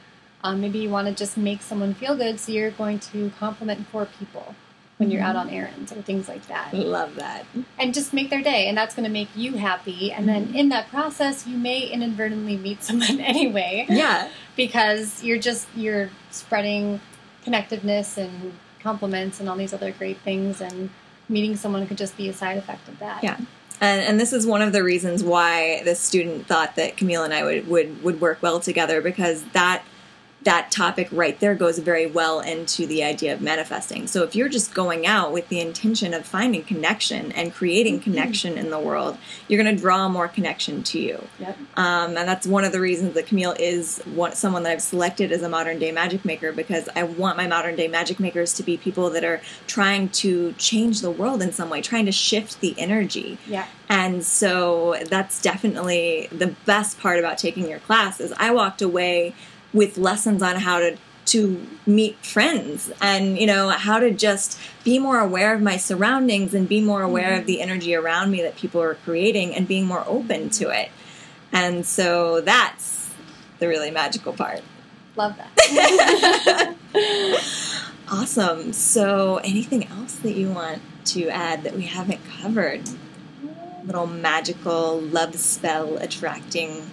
Um, 0.43 0.61
maybe 0.61 0.79
you 0.79 0.89
want 0.89 1.07
to 1.07 1.13
just 1.13 1.37
make 1.37 1.61
someone 1.61 1.93
feel 1.93 2.15
good, 2.15 2.39
so 2.39 2.51
you're 2.51 2.71
going 2.71 2.99
to 2.99 3.31
compliment 3.37 3.87
four 3.87 4.05
people 4.05 4.55
when 4.97 5.11
you're 5.11 5.21
out 5.21 5.35
mm-hmm. 5.35 5.49
on 5.49 5.53
errands 5.53 5.91
or 5.91 6.01
things 6.01 6.27
like 6.27 6.45
that. 6.47 6.73
Love 6.73 7.15
that. 7.15 7.45
And 7.77 7.93
just 7.93 8.13
make 8.13 8.29
their 8.29 8.41
day, 8.41 8.67
and 8.67 8.77
that's 8.77 8.95
going 8.95 9.05
to 9.05 9.11
make 9.11 9.29
you 9.35 9.53
happy. 9.53 10.11
And 10.11 10.27
then 10.27 10.47
mm-hmm. 10.47 10.55
in 10.55 10.69
that 10.69 10.89
process, 10.89 11.45
you 11.45 11.57
may 11.57 11.81
inadvertently 11.81 12.57
meet 12.57 12.83
someone 12.89 13.19
anyway. 13.19 13.85
Yeah. 13.89 14.29
because 14.55 15.23
you're 15.23 15.39
just 15.39 15.67
you're 15.75 16.09
spreading 16.31 17.01
connectedness 17.43 18.17
and 18.17 18.53
compliments 18.81 19.39
and 19.39 19.49
all 19.49 19.55
these 19.55 19.73
other 19.73 19.91
great 19.91 20.17
things, 20.19 20.61
and 20.61 20.89
meeting 21.27 21.55
someone 21.55 21.87
could 21.87 21.97
just 21.97 22.17
be 22.17 22.29
a 22.29 22.33
side 22.33 22.57
effect 22.57 22.87
of 22.87 22.99
that. 22.99 23.23
Yeah. 23.23 23.37
And, 23.81 24.01
and, 24.01 24.19
this 24.19 24.33
is 24.33 24.45
one 24.45 24.61
of 24.61 24.73
the 24.73 24.83
reasons 24.83 25.23
why 25.23 25.81
this 25.85 26.01
student 26.01 26.47
thought 26.47 26.75
that 26.75 26.97
Camille 26.97 27.23
and 27.23 27.33
I 27.33 27.43
would, 27.43 27.67
would, 27.69 28.03
would 28.03 28.19
work 28.19 28.41
well 28.41 28.59
together 28.59 28.99
because 28.99 29.43
that 29.53 29.83
that 30.43 30.71
topic 30.71 31.09
right 31.11 31.37
there 31.39 31.53
goes 31.53 31.79
very 31.79 32.05
well 32.05 32.39
into 32.39 32.87
the 32.87 33.03
idea 33.03 33.33
of 33.33 33.41
manifesting. 33.41 34.07
So 34.07 34.23
if 34.23 34.35
you're 34.35 34.47
just 34.47 34.73
going 34.73 35.05
out 35.05 35.33
with 35.33 35.49
the 35.49 35.59
intention 35.59 36.13
of 36.13 36.25
finding 36.25 36.63
connection 36.63 37.33
and 37.33 37.53
creating 37.53 37.95
mm-hmm. 37.95 38.11
connection 38.11 38.57
in 38.57 38.69
the 38.69 38.79
world, 38.79 39.17
you're 39.47 39.61
going 39.61 39.75
to 39.75 39.81
draw 39.81 40.07
more 40.07 40.29
connection 40.29 40.81
to 40.83 40.99
you. 40.99 41.27
Yep. 41.39 41.57
Um, 41.75 42.17
and 42.17 42.27
that's 42.27 42.47
one 42.47 42.63
of 42.63 42.71
the 42.71 42.79
reasons 42.79 43.15
that 43.15 43.27
Camille 43.27 43.55
is 43.59 43.99
one, 44.05 44.33
someone 44.33 44.63
that 44.63 44.71
I've 44.71 44.81
selected 44.81 45.33
as 45.33 45.41
a 45.41 45.49
modern 45.49 45.77
day 45.77 45.91
magic 45.91 46.23
maker 46.23 46.53
because 46.53 46.87
I 46.95 47.03
want 47.03 47.35
my 47.35 47.47
modern 47.47 47.75
day 47.75 47.89
magic 47.89 48.19
makers 48.19 48.53
to 48.55 48.63
be 48.63 48.77
people 48.77 49.09
that 49.09 49.25
are 49.25 49.41
trying 49.67 50.09
to 50.09 50.53
change 50.53 51.01
the 51.01 51.11
world 51.11 51.41
in 51.41 51.51
some 51.51 51.69
way, 51.69 51.81
trying 51.81 52.05
to 52.05 52.13
shift 52.13 52.61
the 52.61 52.79
energy. 52.79 53.37
Yeah. 53.45 53.67
And 53.89 54.23
so 54.23 54.95
that's 55.07 55.41
definitely 55.41 56.29
the 56.31 56.55
best 56.65 56.99
part 56.99 57.19
about 57.19 57.37
taking 57.37 57.67
your 57.67 57.79
class 57.79 58.21
is 58.21 58.31
I 58.37 58.51
walked 58.51 58.81
away 58.81 59.33
with 59.73 59.97
lessons 59.97 60.41
on 60.41 60.55
how 60.57 60.79
to 60.79 60.97
to 61.25 61.63
meet 61.85 62.17
friends 62.25 62.91
and 63.01 63.37
you 63.37 63.45
know 63.45 63.69
how 63.69 63.99
to 63.99 64.09
just 64.09 64.59
be 64.83 64.97
more 64.97 65.19
aware 65.19 65.53
of 65.53 65.61
my 65.61 65.77
surroundings 65.77 66.55
and 66.55 66.67
be 66.67 66.81
more 66.81 67.03
aware 67.03 67.29
mm-hmm. 67.31 67.41
of 67.41 67.45
the 67.45 67.61
energy 67.61 67.93
around 67.93 68.31
me 68.31 68.41
that 68.41 68.55
people 68.55 68.81
are 68.81 68.95
creating 68.95 69.53
and 69.53 69.67
being 69.67 69.85
more 69.85 70.03
open 70.07 70.49
to 70.49 70.69
it 70.69 70.89
and 71.51 71.85
so 71.85 72.41
that's 72.41 73.11
the 73.59 73.67
really 73.67 73.91
magical 73.91 74.33
part 74.33 74.61
love 75.15 75.35
that 75.37 76.75
Awesome. 78.11 78.73
So, 78.73 79.37
anything 79.43 79.85
else 79.85 80.15
that 80.15 80.31
you 80.31 80.49
want 80.49 80.81
to 81.05 81.29
add 81.29 81.63
that 81.63 81.75
we 81.75 81.83
haven't 81.83 82.19
covered? 82.41 82.81
Little 83.85 84.07
magical 84.07 84.99
love 84.99 85.35
spell 85.35 85.97
attracting 85.97 86.89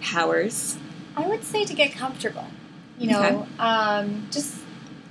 powers. 0.00 0.78
I 1.16 1.26
would 1.26 1.44
say 1.44 1.64
to 1.64 1.74
get 1.74 1.92
comfortable. 1.92 2.46
You 2.98 3.12
know, 3.12 3.22
okay. 3.22 3.58
um, 3.58 4.28
just 4.30 4.58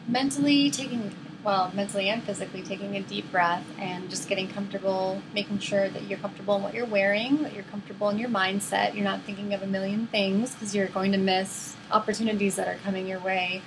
mentally 0.08 0.70
taking, 0.70 1.12
well, 1.44 1.72
mentally 1.74 2.08
and 2.10 2.22
physically 2.22 2.62
taking 2.62 2.96
a 2.96 3.02
deep 3.02 3.32
breath 3.32 3.66
and 3.80 4.12
just 4.12 4.30
getting 4.30 4.48
comfortable, 4.48 5.24
making 5.34 5.58
sure 5.58 5.90
that 5.90 6.04
you're 6.04 6.20
comfortable 6.20 6.58
in 6.58 6.64
what 6.64 6.76
you're 6.76 6.86
wearing, 6.86 7.42
that 7.42 7.56
you're 7.56 7.64
comfortable 7.64 8.10
in 8.10 8.20
your 8.20 8.30
mindset. 8.30 8.94
You're 8.94 9.04
not 9.04 9.24
thinking 9.24 9.56
of 9.56 9.64
a 9.64 9.68
million 9.68 10.06
things 10.06 10.54
because 10.54 10.76
you're 10.76 10.88
going 10.88 11.12
to 11.14 11.18
miss 11.18 11.76
opportunities 11.92 12.58
that 12.58 12.68
are 12.68 12.78
coming 12.84 13.08
your 13.08 13.20
way 13.20 13.64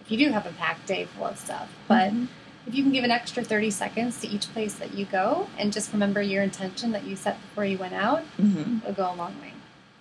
if 0.00 0.10
you 0.10 0.26
do 0.26 0.32
have 0.32 0.46
a 0.46 0.52
packed 0.52 0.86
day 0.86 1.04
full 1.04 1.26
of 1.26 1.38
stuff. 1.38 1.72
But 1.86 2.10
mm-hmm. 2.10 2.24
if 2.66 2.74
you 2.74 2.82
can 2.82 2.92
give 2.92 3.04
an 3.04 3.12
extra 3.12 3.44
30 3.44 3.70
seconds 3.70 4.20
to 4.20 4.28
each 4.28 4.52
place 4.52 4.74
that 4.74 4.94
you 4.94 5.04
go 5.04 5.48
and 5.58 5.72
just 5.72 5.92
remember 5.92 6.20
your 6.20 6.42
intention 6.42 6.90
that 6.92 7.04
you 7.04 7.14
set 7.14 7.40
before 7.40 7.64
you 7.64 7.78
went 7.78 7.94
out, 7.94 8.22
mm-hmm. 8.36 8.78
it'll 8.78 8.94
go 8.94 9.12
a 9.12 9.14
long 9.14 9.40
way. 9.40 9.52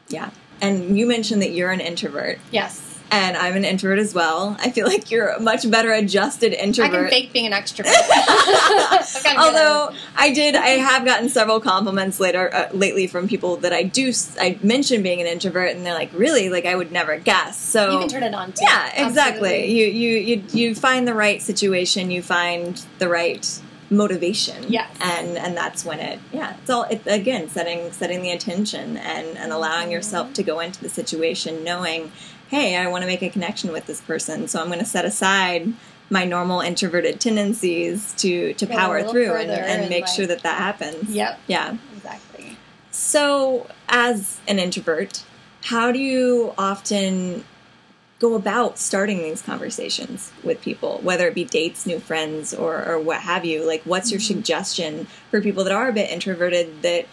Yeah. 0.07 0.31
And 0.62 0.98
you 0.98 1.08
mentioned 1.08 1.42
that 1.42 1.51
you're 1.51 1.72
an 1.72 1.82
introvert. 1.82 2.39
Yes 2.51 2.89
and 3.12 3.38
I'm 3.38 3.56
an 3.56 3.66
introvert 3.66 4.00
as 4.00 4.13
well. 4.13 4.56
I 4.60 4.72
feel 4.72 4.86
like 4.86 5.10
you're 5.12 5.30
a 5.30 5.39
much 5.39 5.70
better 5.70 5.92
adjusted 5.92 6.54
introvert. 6.54 6.94
I 6.94 7.00
can 7.00 7.10
fake 7.10 7.34
being 7.34 7.48
an 7.48 7.54
extrovert. 7.54 7.96
Although 9.38 9.94
I 10.16 10.32
did, 10.34 10.56
I 10.56 10.70
have 10.70 11.06
gotten 11.06 11.30
several 11.30 11.60
compliments 11.60 12.20
later 12.20 12.54
uh, 12.54 12.70
lately 12.72 13.08
from 13.08 13.28
people 13.28 13.58
that 13.58 13.74
I 13.74 13.84
do. 13.84 14.13
I 14.39 14.60
mentioned 14.62 15.04
being 15.04 15.22
an 15.22 15.28
introvert, 15.28 15.75
and 15.75 15.86
they're 15.86 15.94
like, 15.94 16.12
"Really? 16.13 16.50
Like 16.50 16.66
I 16.66 16.75
would 16.75 16.92
never 16.92 17.18
guess." 17.18 17.58
So 17.58 17.94
you 17.94 18.00
can 18.00 18.10
turn 18.10 18.24
it 18.24 18.34
on. 18.34 18.51
Too. 18.51 18.63
Yeah, 18.63 19.08
exactly. 19.08 19.50
Absolutely. 19.50 19.72
You 19.72 19.86
you 19.86 20.18
you 20.18 20.44
you 20.51 20.75
find 20.75 21.08
the 21.08 21.13
right 21.16 21.42
situation. 21.42 22.12
You 22.12 22.22
find 22.22 22.84
the 23.00 23.10
right 23.10 23.62
motivation. 23.89 24.65
Yes. 24.67 24.89
And 25.01 25.38
and 25.38 25.58
that's 25.58 25.84
when 25.84 26.00
it 26.00 26.19
yeah, 26.31 26.55
it's 26.62 26.69
all 26.69 26.84
it, 26.84 27.01
again 27.05 27.50
setting 27.50 27.91
setting 27.91 28.22
the 28.22 28.31
intention 28.31 28.98
and 28.98 29.38
and 29.38 29.51
allowing 29.51 29.91
yourself 29.91 30.34
to 30.34 30.43
go 30.43 30.60
into 30.60 30.81
the 30.81 30.89
situation 30.89 31.63
knowing 31.63 32.12
hey, 32.50 32.75
I 32.75 32.88
want 32.88 33.03
to 33.03 33.08
make 33.08 33.22
a 33.22 33.29
connection 33.29 33.72
with 33.72 33.86
this 33.86 34.01
person, 34.01 34.48
so 34.48 34.60
I'm 34.60 34.67
going 34.67 34.79
to 34.79 34.86
set 34.86 35.05
aside 35.05 35.72
my 36.10 36.25
normal 36.25 36.62
introverted 36.62 37.19
tendencies 37.19 38.13
to 38.17 38.53
to 38.55 38.67
power 38.67 39.03
through 39.03 39.34
and, 39.36 39.51
and, 39.51 39.81
and, 39.81 39.89
make 39.89 40.05
like, 40.05 40.13
sure 40.13 40.27
that 40.27 40.41
that 40.43 40.58
happens. 40.58 41.10
Yep. 41.10 41.39
Yeah. 41.48 41.77
Exactly. 41.96 42.58
So, 42.91 43.67
as 43.88 44.39
an 44.48 44.60
introvert, 44.60 45.24
how 45.63 45.91
do 45.91 46.00
you 46.00 46.53
often 46.58 47.43
go 48.20 48.36
about 48.36 48.78
starting 48.78 49.20
these 49.20 49.42
conversations 49.42 50.32
with 50.44 50.62
people, 50.62 51.00
whether 51.02 51.28
it 51.28 51.34
be 51.34 51.46
dates, 51.46 51.86
new 51.86 52.00
friends, 52.00 52.54
or, 52.54 52.86
or 52.86 53.00
what 53.00 53.22
have 53.22 53.46
you? 53.46 53.66
Like, 53.66 53.82
what's 53.84 54.12
your 54.12 54.20
mm-hmm. 54.20 54.34
suggestion 54.36 55.08
for 55.32 55.42
people 55.42 55.64
that 55.64 55.74
are 55.74 55.88
a 55.88 55.94
bit 55.94 56.10
introverted 56.10 56.82
that 56.82 57.08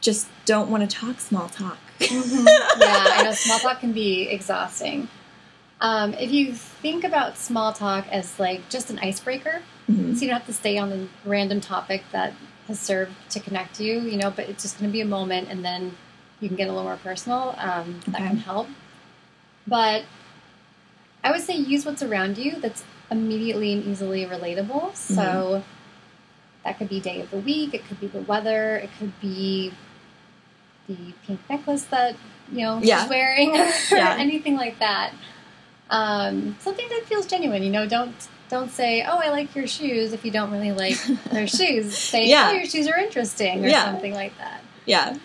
just 0.00 0.28
don't 0.46 0.70
want 0.70 0.88
to 0.88 0.96
talk 0.96 1.20
small 1.20 1.48
talk? 1.48 1.78
Mm-hmm. 1.98 2.46
yeah, 2.80 3.04
I 3.08 3.22
know 3.24 3.32
small 3.32 3.58
talk 3.58 3.80
can 3.80 3.92
be 3.92 4.22
exhausting. 4.22 5.08
Um, 5.80 6.14
if 6.14 6.32
you 6.32 6.54
think 6.54 7.04
about 7.04 7.36
small 7.36 7.72
talk 7.72 8.06
as 8.08 8.40
like 8.40 8.68
just 8.70 8.90
an 8.90 8.98
icebreaker, 9.00 9.60
mm-hmm. 9.88 10.14
so 10.14 10.22
you 10.22 10.28
don't 10.28 10.38
have 10.38 10.46
to 10.46 10.54
stay 10.54 10.78
on 10.78 10.88
the 10.88 11.08
random 11.26 11.60
topic 11.60 12.04
that 12.12 12.32
has 12.68 12.80
served 12.80 13.12
to 13.30 13.40
connect 13.40 13.80
you, 13.80 14.00
you 14.00 14.16
know, 14.16 14.30
but 14.30 14.48
it's 14.48 14.62
just 14.62 14.78
going 14.78 14.90
to 14.90 14.92
be 14.92 15.02
a 15.02 15.06
moment 15.06 15.48
and 15.50 15.64
then 15.64 15.94
you 16.40 16.48
can 16.48 16.56
get 16.56 16.68
a 16.68 16.72
little 16.72 16.84
more 16.84 16.96
personal. 16.96 17.54
Um, 17.58 18.00
okay. 18.00 18.12
That 18.12 18.18
can 18.18 18.36
help. 18.38 18.68
But 19.66 20.04
I 21.24 21.30
would 21.30 21.40
say 21.40 21.56
use 21.56 21.84
what's 21.84 22.02
around 22.02 22.38
you 22.38 22.60
that's 22.60 22.84
immediately 23.10 23.72
and 23.72 23.84
easily 23.84 24.24
relatable. 24.24 24.94
So 24.94 25.14
mm-hmm. 25.14 25.68
that 26.64 26.78
could 26.78 26.88
be 26.88 27.00
day 27.00 27.20
of 27.20 27.30
the 27.30 27.38
week, 27.38 27.74
it 27.74 27.86
could 27.86 28.00
be 28.00 28.06
the 28.06 28.20
weather, 28.20 28.76
it 28.76 28.90
could 28.98 29.18
be 29.20 29.72
the 30.88 31.12
pink 31.26 31.40
necklace 31.48 31.84
that 31.84 32.16
you 32.50 32.60
know 32.60 32.80
yeah. 32.82 33.02
she's 33.02 33.10
wearing, 33.10 33.50
or 33.50 33.68
yeah. 33.90 34.16
anything 34.18 34.56
like 34.56 34.78
that. 34.78 35.12
Um, 35.90 36.56
something 36.58 36.88
that 36.88 37.04
feels 37.04 37.26
genuine. 37.26 37.62
You 37.62 37.70
know, 37.70 37.86
don't 37.86 38.14
don't 38.48 38.70
say, 38.70 39.04
"Oh, 39.06 39.18
I 39.18 39.30
like 39.30 39.54
your 39.54 39.66
shoes" 39.66 40.12
if 40.12 40.24
you 40.24 40.30
don't 40.30 40.50
really 40.50 40.72
like 40.72 40.98
their 41.30 41.46
shoes. 41.46 41.96
Say, 41.96 42.26
yeah. 42.28 42.48
"Oh, 42.50 42.52
your 42.52 42.66
shoes 42.66 42.88
are 42.88 42.98
interesting" 42.98 43.64
or 43.64 43.70
something 43.70 44.14
like 44.14 44.36
that. 44.38 44.62
Yeah. 44.86 45.16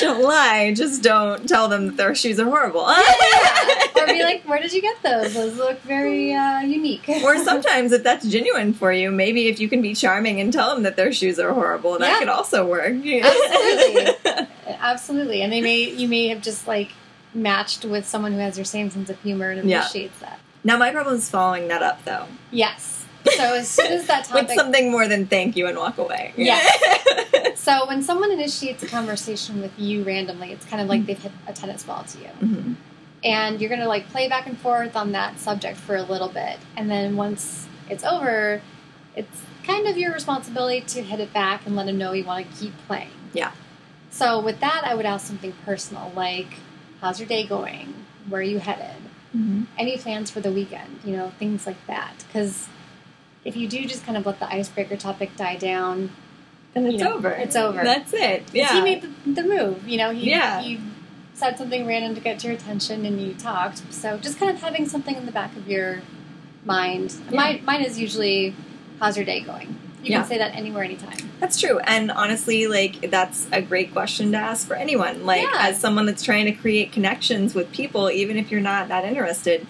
don't 0.00 0.22
lie. 0.22 0.72
Just 0.74 1.02
don't 1.02 1.48
tell 1.48 1.68
them 1.68 1.86
that 1.86 1.96
their 1.96 2.14
shoes 2.14 2.38
are 2.38 2.44
horrible. 2.44 2.86
yeah, 2.86 3.75
Or 4.06 4.12
be 4.12 4.22
like, 4.22 4.42
where 4.44 4.60
did 4.60 4.72
you 4.72 4.80
get 4.80 5.02
those? 5.02 5.34
Those 5.34 5.56
look 5.56 5.80
very 5.82 6.32
uh, 6.34 6.60
unique. 6.60 7.08
or 7.08 7.38
sometimes, 7.44 7.92
if 7.92 8.02
that's 8.02 8.26
genuine 8.26 8.72
for 8.72 8.92
you, 8.92 9.10
maybe 9.10 9.48
if 9.48 9.60
you 9.60 9.68
can 9.68 9.82
be 9.82 9.94
charming 9.94 10.40
and 10.40 10.52
tell 10.52 10.74
them 10.74 10.82
that 10.84 10.96
their 10.96 11.12
shoes 11.12 11.38
are 11.38 11.52
horrible, 11.52 11.98
that 11.98 12.08
yeah. 12.08 12.18
could 12.18 12.28
also 12.28 12.66
work. 12.66 12.92
Absolutely. 13.04 14.46
Absolutely. 14.66 15.42
And 15.42 15.52
they 15.52 15.60
may 15.60 15.90
you 15.90 16.08
may 16.08 16.28
have 16.28 16.42
just 16.42 16.66
like 16.66 16.92
matched 17.34 17.84
with 17.84 18.06
someone 18.06 18.32
who 18.32 18.38
has 18.38 18.56
your 18.56 18.64
same 18.64 18.90
sense 18.90 19.10
of 19.10 19.20
humor 19.20 19.50
and 19.50 19.60
appreciates 19.60 20.16
yeah. 20.20 20.30
that. 20.30 20.40
Now, 20.64 20.76
my 20.76 20.90
problem 20.90 21.16
is 21.16 21.30
following 21.30 21.68
that 21.68 21.82
up, 21.82 22.04
though. 22.04 22.26
Yes. 22.50 23.04
So 23.36 23.54
as 23.54 23.68
soon 23.68 23.92
as 23.92 24.06
that 24.06 24.24
topic, 24.26 24.48
with 24.48 24.56
something 24.56 24.90
more 24.90 25.06
than 25.06 25.26
thank 25.26 25.56
you 25.56 25.66
and 25.66 25.76
walk 25.76 25.98
away. 25.98 26.32
Yeah. 26.36 26.60
so 27.54 27.86
when 27.86 28.02
someone 28.02 28.32
initiates 28.32 28.82
a 28.82 28.86
conversation 28.86 29.60
with 29.60 29.78
you 29.78 30.02
randomly, 30.02 30.52
it's 30.52 30.64
kind 30.66 30.82
of 30.82 30.88
like 30.88 31.06
they've 31.06 31.18
hit 31.18 31.32
a 31.46 31.52
tennis 31.52 31.82
ball 31.84 32.04
to 32.04 32.18
you. 32.18 32.30
Mm-hmm. 32.40 32.72
And 33.24 33.60
you're 33.60 33.68
going 33.68 33.80
to 33.80 33.88
like 33.88 34.08
play 34.10 34.28
back 34.28 34.46
and 34.46 34.58
forth 34.58 34.94
on 34.94 35.12
that 35.12 35.38
subject 35.38 35.78
for 35.78 35.96
a 35.96 36.02
little 36.02 36.28
bit. 36.28 36.58
And 36.76 36.90
then 36.90 37.16
once 37.16 37.66
it's 37.88 38.04
over, 38.04 38.60
it's 39.14 39.42
kind 39.64 39.88
of 39.88 39.96
your 39.96 40.12
responsibility 40.12 40.80
to 40.82 41.02
hit 41.02 41.20
it 41.20 41.32
back 41.32 41.66
and 41.66 41.74
let 41.74 41.86
them 41.86 41.98
know 41.98 42.12
you 42.12 42.24
want 42.24 42.50
to 42.50 42.56
keep 42.56 42.72
playing. 42.86 43.10
Yeah. 43.32 43.52
So 44.10 44.40
with 44.40 44.60
that, 44.60 44.82
I 44.84 44.94
would 44.94 45.06
ask 45.06 45.26
something 45.26 45.52
personal 45.64 46.12
like, 46.14 46.58
how's 47.00 47.18
your 47.18 47.28
day 47.28 47.46
going? 47.46 47.94
Where 48.28 48.40
are 48.40 48.44
you 48.44 48.58
headed? 48.58 49.02
Mm-hmm. 49.36 49.64
Any 49.76 49.98
plans 49.98 50.30
for 50.30 50.40
the 50.40 50.52
weekend? 50.52 51.00
You 51.04 51.16
know, 51.16 51.32
things 51.38 51.66
like 51.66 51.84
that. 51.86 52.24
Because 52.26 52.68
if 53.44 53.56
you 53.56 53.68
do 53.68 53.86
just 53.86 54.04
kind 54.04 54.16
of 54.16 54.24
let 54.26 54.40
the 54.40 54.52
icebreaker 54.52 54.96
topic 54.96 55.36
die 55.36 55.56
down, 55.56 56.10
then 56.74 56.86
it's 56.86 57.02
know, 57.02 57.14
over. 57.14 57.30
It's 57.30 57.56
over. 57.56 57.82
That's 57.82 58.12
it. 58.12 58.44
Yeah. 58.52 58.74
He 58.74 58.80
made 58.82 59.02
the, 59.02 59.42
the, 59.42 59.42
move. 59.42 59.86
You 59.88 59.98
know, 59.98 60.12
he, 60.12 60.30
yeah. 60.30 60.60
he 60.60 60.80
said 61.36 61.58
something 61.58 61.86
random 61.86 62.14
to 62.14 62.20
get 62.20 62.42
your 62.42 62.54
attention 62.54 63.04
and 63.04 63.20
you 63.20 63.34
talked. 63.34 63.92
So 63.92 64.16
just 64.16 64.38
kind 64.38 64.50
of 64.50 64.60
having 64.60 64.88
something 64.88 65.14
in 65.14 65.26
the 65.26 65.32
back 65.32 65.54
of 65.54 65.68
your 65.68 66.00
mind. 66.64 67.14
Yeah. 67.30 67.36
My, 67.36 67.60
mine 67.64 67.82
is 67.82 67.98
usually, 67.98 68.56
how's 68.98 69.16
your 69.16 69.26
day 69.26 69.40
going? 69.42 69.78
You 70.02 70.12
yeah. 70.12 70.20
can 70.20 70.28
say 70.28 70.38
that 70.38 70.54
anywhere, 70.54 70.82
anytime. 70.82 71.30
That's 71.38 71.60
true. 71.60 71.78
And 71.80 72.10
honestly, 72.10 72.66
like, 72.68 73.10
that's 73.10 73.48
a 73.52 73.60
great 73.60 73.92
question 73.92 74.32
to 74.32 74.38
ask 74.38 74.66
for 74.66 74.74
anyone. 74.74 75.26
Like, 75.26 75.42
yeah. 75.42 75.66
as 75.68 75.78
someone 75.78 76.06
that's 76.06 76.22
trying 76.22 76.46
to 76.46 76.52
create 76.52 76.90
connections 76.90 77.54
with 77.54 77.70
people, 77.70 78.10
even 78.10 78.38
if 78.38 78.50
you're 78.50 78.60
not 78.60 78.88
that 78.88 79.04
interested, 79.04 79.66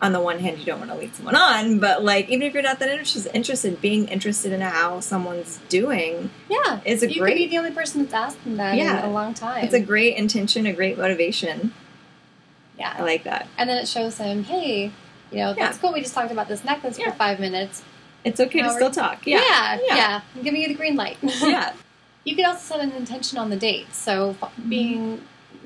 on 0.00 0.12
the 0.12 0.20
one 0.20 0.38
hand, 0.38 0.58
you 0.58 0.64
don't 0.64 0.78
want 0.78 0.90
to 0.90 0.96
lead 0.96 1.14
someone 1.14 1.34
on, 1.34 1.78
but 1.80 2.04
like 2.04 2.28
even 2.28 2.46
if 2.46 2.54
you're 2.54 2.62
not 2.62 2.78
that 2.78 2.88
interested, 2.88 3.34
interested, 3.34 3.80
being 3.80 4.06
interested 4.08 4.52
in 4.52 4.60
how 4.60 5.00
someone's 5.00 5.58
doing, 5.68 6.30
yeah, 6.48 6.80
is 6.84 7.02
a 7.02 7.12
you 7.12 7.20
great. 7.20 7.36
You 7.36 7.44
could 7.44 7.50
be 7.50 7.56
the 7.56 7.58
only 7.58 7.70
person 7.72 8.02
that's 8.02 8.14
asked 8.14 8.44
them 8.44 8.56
that 8.58 8.76
yeah, 8.76 9.00
in 9.00 9.10
a 9.10 9.12
long 9.12 9.34
time. 9.34 9.64
It's 9.64 9.74
a 9.74 9.80
great 9.80 10.16
intention, 10.16 10.66
a 10.66 10.72
great 10.72 10.98
motivation. 10.98 11.72
Yeah, 12.78 12.94
I 12.96 13.02
like 13.02 13.24
that. 13.24 13.48
And 13.56 13.68
then 13.68 13.78
it 13.78 13.88
shows 13.88 14.18
him, 14.18 14.44
hey, 14.44 14.92
you 15.32 15.38
know, 15.38 15.52
that's 15.52 15.76
yeah. 15.76 15.80
cool. 15.80 15.92
We 15.92 16.00
just 16.00 16.14
talked 16.14 16.30
about 16.30 16.46
this 16.46 16.64
necklace 16.64 16.96
yeah. 16.98 17.10
for 17.10 17.16
five 17.16 17.40
minutes. 17.40 17.82
It's 18.24 18.38
okay 18.38 18.62
to 18.62 18.70
still 18.70 18.90
talk. 18.90 19.26
Yeah. 19.26 19.40
yeah, 19.40 19.78
yeah. 19.82 20.20
I'm 20.36 20.42
giving 20.42 20.60
you 20.60 20.68
the 20.68 20.74
green 20.74 20.96
light. 20.96 21.18
yeah. 21.22 21.74
You 22.24 22.36
could 22.36 22.44
also 22.44 22.74
set 22.74 22.80
an 22.80 22.92
intention 22.92 23.38
on 23.38 23.48
the 23.48 23.56
date. 23.56 23.94
So 23.94 24.36
being 24.68 25.22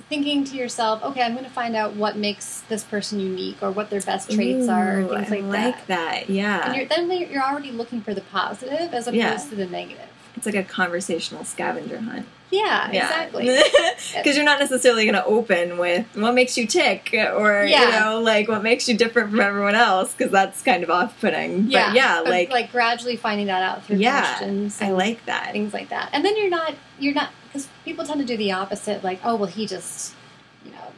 thinking 0.09 0.45
to 0.45 0.57
yourself, 0.57 1.03
okay, 1.03 1.23
I'm 1.23 1.33
going 1.33 1.45
to 1.45 1.51
find 1.51 1.75
out 1.77 1.95
what 1.95 2.17
makes 2.17 2.61
this 2.63 2.85
person 2.85 3.21
unique 3.21 3.63
or 3.63 3.71
what 3.71 3.91
their 3.91 4.01
best 4.01 4.31
traits 4.31 4.67
Ooh, 4.67 4.71
are, 4.71 5.25
things 5.25 5.47
like, 5.47 5.75
like 5.75 5.87
that. 5.87 6.31
Yeah. 6.31 6.67
And 6.67 6.77
you're, 6.77 6.87
then 6.87 7.11
you're 7.11 7.43
already 7.43 7.71
looking 7.71 8.01
for 8.01 8.15
the 8.15 8.21
positive 8.21 8.93
as 8.93 9.07
opposed 9.07 9.15
yeah. 9.15 9.37
to 9.37 9.55
the 9.55 9.67
negative. 9.67 10.09
It's 10.37 10.47
like 10.47 10.55
a 10.55 10.65
conversational 10.65 11.45
scavenger 11.45 12.01
hunt. 12.01 12.27
Yeah, 12.51 12.91
yeah. 12.91 13.05
exactly. 13.05 13.47
Because 14.17 14.37
you're 14.37 14.45
not 14.45 14.61
necessarily 14.61 15.05
going 15.05 15.15
to 15.15 15.25
open 15.25 15.79
with 15.79 16.07
what 16.15 16.35
makes 16.35 16.59
you 16.59 16.67
tick 16.67 17.11
or, 17.15 17.65
yeah. 17.65 17.85
you 17.85 17.91
know, 17.93 18.21
like 18.21 18.49
what 18.49 18.63
makes 18.63 18.89
you 18.89 18.97
different 18.97 19.31
from 19.31 19.41
everyone 19.41 19.75
else 19.75 20.13
because 20.13 20.31
that's 20.31 20.61
kind 20.63 20.83
of 20.83 20.91
off 20.91 21.19
putting. 21.21 21.71
Yeah. 21.71 21.87
But 21.87 21.97
yeah, 21.97 22.21
but 22.23 22.31
like. 22.31 22.51
Like 22.51 22.73
gradually 22.73 23.17
finding 23.17 23.47
that 23.47 23.63
out 23.63 23.85
through 23.85 23.97
yeah, 23.97 24.21
questions. 24.21 24.83
I 24.83 24.91
like 24.91 25.25
that. 25.27 25.53
Things 25.53 25.73
like 25.73 25.89
that. 25.91 26.11
And 26.13 26.25
then 26.25 26.37
you're 26.37 26.51
not, 26.51 26.75
you're 26.99 27.15
not, 27.15 27.31
because 27.53 27.69
people 27.85 28.05
tend 28.05 28.21
to 28.21 28.27
do 28.27 28.37
the 28.37 28.53
opposite, 28.53 29.05
like, 29.05 29.21
oh, 29.25 29.37
well, 29.37 29.49
he 29.49 29.67
just, 29.67 30.15
you 30.65 30.71
know, 30.73 30.93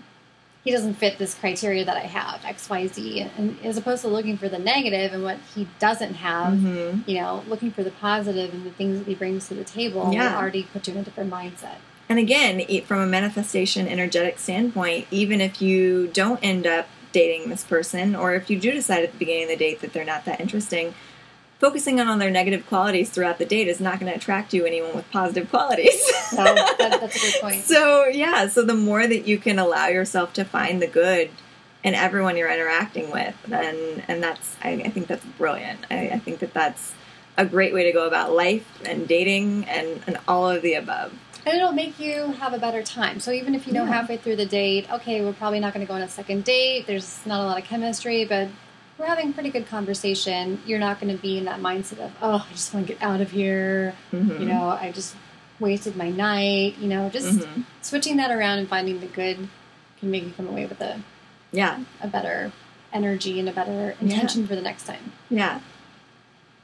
he 0.62 0.70
doesn't 0.70 0.94
fit 0.94 1.18
this 1.18 1.34
criteria 1.34 1.84
that 1.84 1.96
I 1.96 2.06
have, 2.06 2.44
X, 2.44 2.70
Y, 2.70 2.86
Z, 2.86 3.30
and 3.36 3.58
as 3.64 3.76
opposed 3.76 4.02
to 4.02 4.08
looking 4.08 4.38
for 4.38 4.48
the 4.48 4.58
negative 4.58 5.12
and 5.12 5.22
what 5.22 5.38
he 5.54 5.68
doesn't 5.78 6.14
have, 6.14 6.54
mm-hmm. 6.54 7.08
you 7.10 7.20
know, 7.20 7.42
looking 7.48 7.70
for 7.70 7.82
the 7.82 7.90
positive 7.90 8.54
and 8.54 8.64
the 8.64 8.70
things 8.70 8.98
that 8.98 9.06
he 9.06 9.14
brings 9.14 9.48
to 9.48 9.54
the 9.54 9.64
table, 9.64 10.12
yeah. 10.12 10.38
already 10.38 10.62
put 10.72 10.86
you 10.86 10.94
in 10.94 11.00
a 11.00 11.02
different 11.02 11.30
mindset. 11.30 11.76
And 12.08 12.18
again, 12.18 12.62
from 12.84 13.00
a 13.00 13.06
manifestation 13.06 13.88
energetic 13.88 14.38
standpoint, 14.38 15.06
even 15.10 15.40
if 15.40 15.60
you 15.60 16.06
don't 16.08 16.38
end 16.42 16.66
up 16.66 16.86
dating 17.12 17.48
this 17.48 17.64
person, 17.64 18.14
or 18.14 18.34
if 18.34 18.50
you 18.50 18.58
do 18.58 18.72
decide 18.72 19.04
at 19.04 19.12
the 19.12 19.18
beginning 19.18 19.44
of 19.44 19.48
the 19.50 19.56
date 19.56 19.80
that 19.80 19.92
they're 19.92 20.04
not 20.04 20.24
that 20.24 20.40
interesting, 20.40 20.94
focusing 21.64 21.98
on, 21.98 22.08
on 22.08 22.18
their 22.18 22.30
negative 22.30 22.66
qualities 22.66 23.08
throughout 23.08 23.38
the 23.38 23.46
date 23.46 23.68
is 23.68 23.80
not 23.80 23.98
going 23.98 24.12
to 24.12 24.14
attract 24.14 24.52
you 24.52 24.66
anyone 24.66 24.94
with 24.94 25.10
positive 25.10 25.48
qualities. 25.48 26.12
no, 26.36 26.44
that, 26.44 26.76
that's 26.78 27.16
a 27.16 27.18
good 27.18 27.40
point. 27.40 27.64
So, 27.64 28.04
yeah, 28.04 28.48
so 28.48 28.62
the 28.62 28.74
more 28.74 29.06
that 29.06 29.26
you 29.26 29.38
can 29.38 29.58
allow 29.58 29.86
yourself 29.86 30.34
to 30.34 30.44
find 30.44 30.82
the 30.82 30.86
good 30.86 31.30
in 31.82 31.94
everyone 31.94 32.36
you're 32.36 32.52
interacting 32.52 33.10
with, 33.10 33.34
and, 33.50 34.04
and 34.08 34.22
that's, 34.22 34.58
I, 34.62 34.72
I 34.72 34.90
think 34.90 35.06
that's 35.06 35.24
brilliant. 35.38 35.86
I, 35.90 36.10
I 36.10 36.18
think 36.18 36.40
that 36.40 36.52
that's 36.52 36.92
a 37.38 37.46
great 37.46 37.72
way 37.72 37.84
to 37.84 37.92
go 37.92 38.06
about 38.06 38.32
life 38.32 38.68
and 38.84 39.08
dating 39.08 39.64
and, 39.64 40.02
and 40.06 40.18
all 40.28 40.50
of 40.50 40.60
the 40.60 40.74
above. 40.74 41.14
And 41.46 41.56
it'll 41.56 41.72
make 41.72 41.98
you 41.98 42.32
have 42.32 42.52
a 42.52 42.58
better 42.58 42.82
time. 42.82 43.20
So 43.20 43.30
even 43.30 43.54
if 43.54 43.66
you 43.66 43.72
know 43.72 43.84
yeah. 43.84 43.92
halfway 43.92 44.18
through 44.18 44.36
the 44.36 44.44
date, 44.44 44.86
okay, 44.92 45.24
we're 45.24 45.32
probably 45.32 45.60
not 45.60 45.72
going 45.72 45.86
to 45.86 45.88
go 45.88 45.94
on 45.94 46.02
a 46.02 46.10
second 46.10 46.44
date, 46.44 46.86
there's 46.86 47.24
not 47.24 47.40
a 47.40 47.44
lot 47.44 47.58
of 47.58 47.64
chemistry, 47.64 48.26
but 48.26 48.48
we're 48.98 49.06
having 49.06 49.32
pretty 49.32 49.50
good 49.50 49.66
conversation, 49.66 50.60
you're 50.66 50.78
not 50.78 51.00
going 51.00 51.14
to 51.14 51.20
be 51.20 51.38
in 51.38 51.44
that 51.46 51.60
mindset 51.60 51.98
of, 51.98 52.12
oh, 52.22 52.46
I 52.48 52.52
just 52.52 52.72
want 52.72 52.86
to 52.86 52.92
get 52.92 53.02
out 53.02 53.20
of 53.20 53.30
here. 53.30 53.94
Mm-hmm. 54.12 54.42
You 54.42 54.48
know, 54.48 54.68
I 54.68 54.92
just 54.92 55.16
wasted 55.58 55.96
my 55.96 56.10
night. 56.10 56.76
You 56.78 56.88
know, 56.88 57.08
just 57.08 57.38
mm-hmm. 57.38 57.62
switching 57.82 58.16
that 58.18 58.30
around 58.30 58.58
and 58.58 58.68
finding 58.68 59.00
the 59.00 59.06
good 59.06 59.48
can 59.98 60.10
make 60.10 60.24
you 60.24 60.32
come 60.36 60.48
away 60.48 60.66
with 60.66 60.80
a 60.80 61.00
yeah 61.52 61.80
a 62.00 62.08
better 62.08 62.52
energy 62.92 63.38
and 63.40 63.48
a 63.48 63.52
better 63.52 63.96
intention 64.00 64.42
yeah. 64.42 64.46
for 64.46 64.54
the 64.54 64.62
next 64.62 64.84
time. 64.84 65.12
Yeah. 65.30 65.60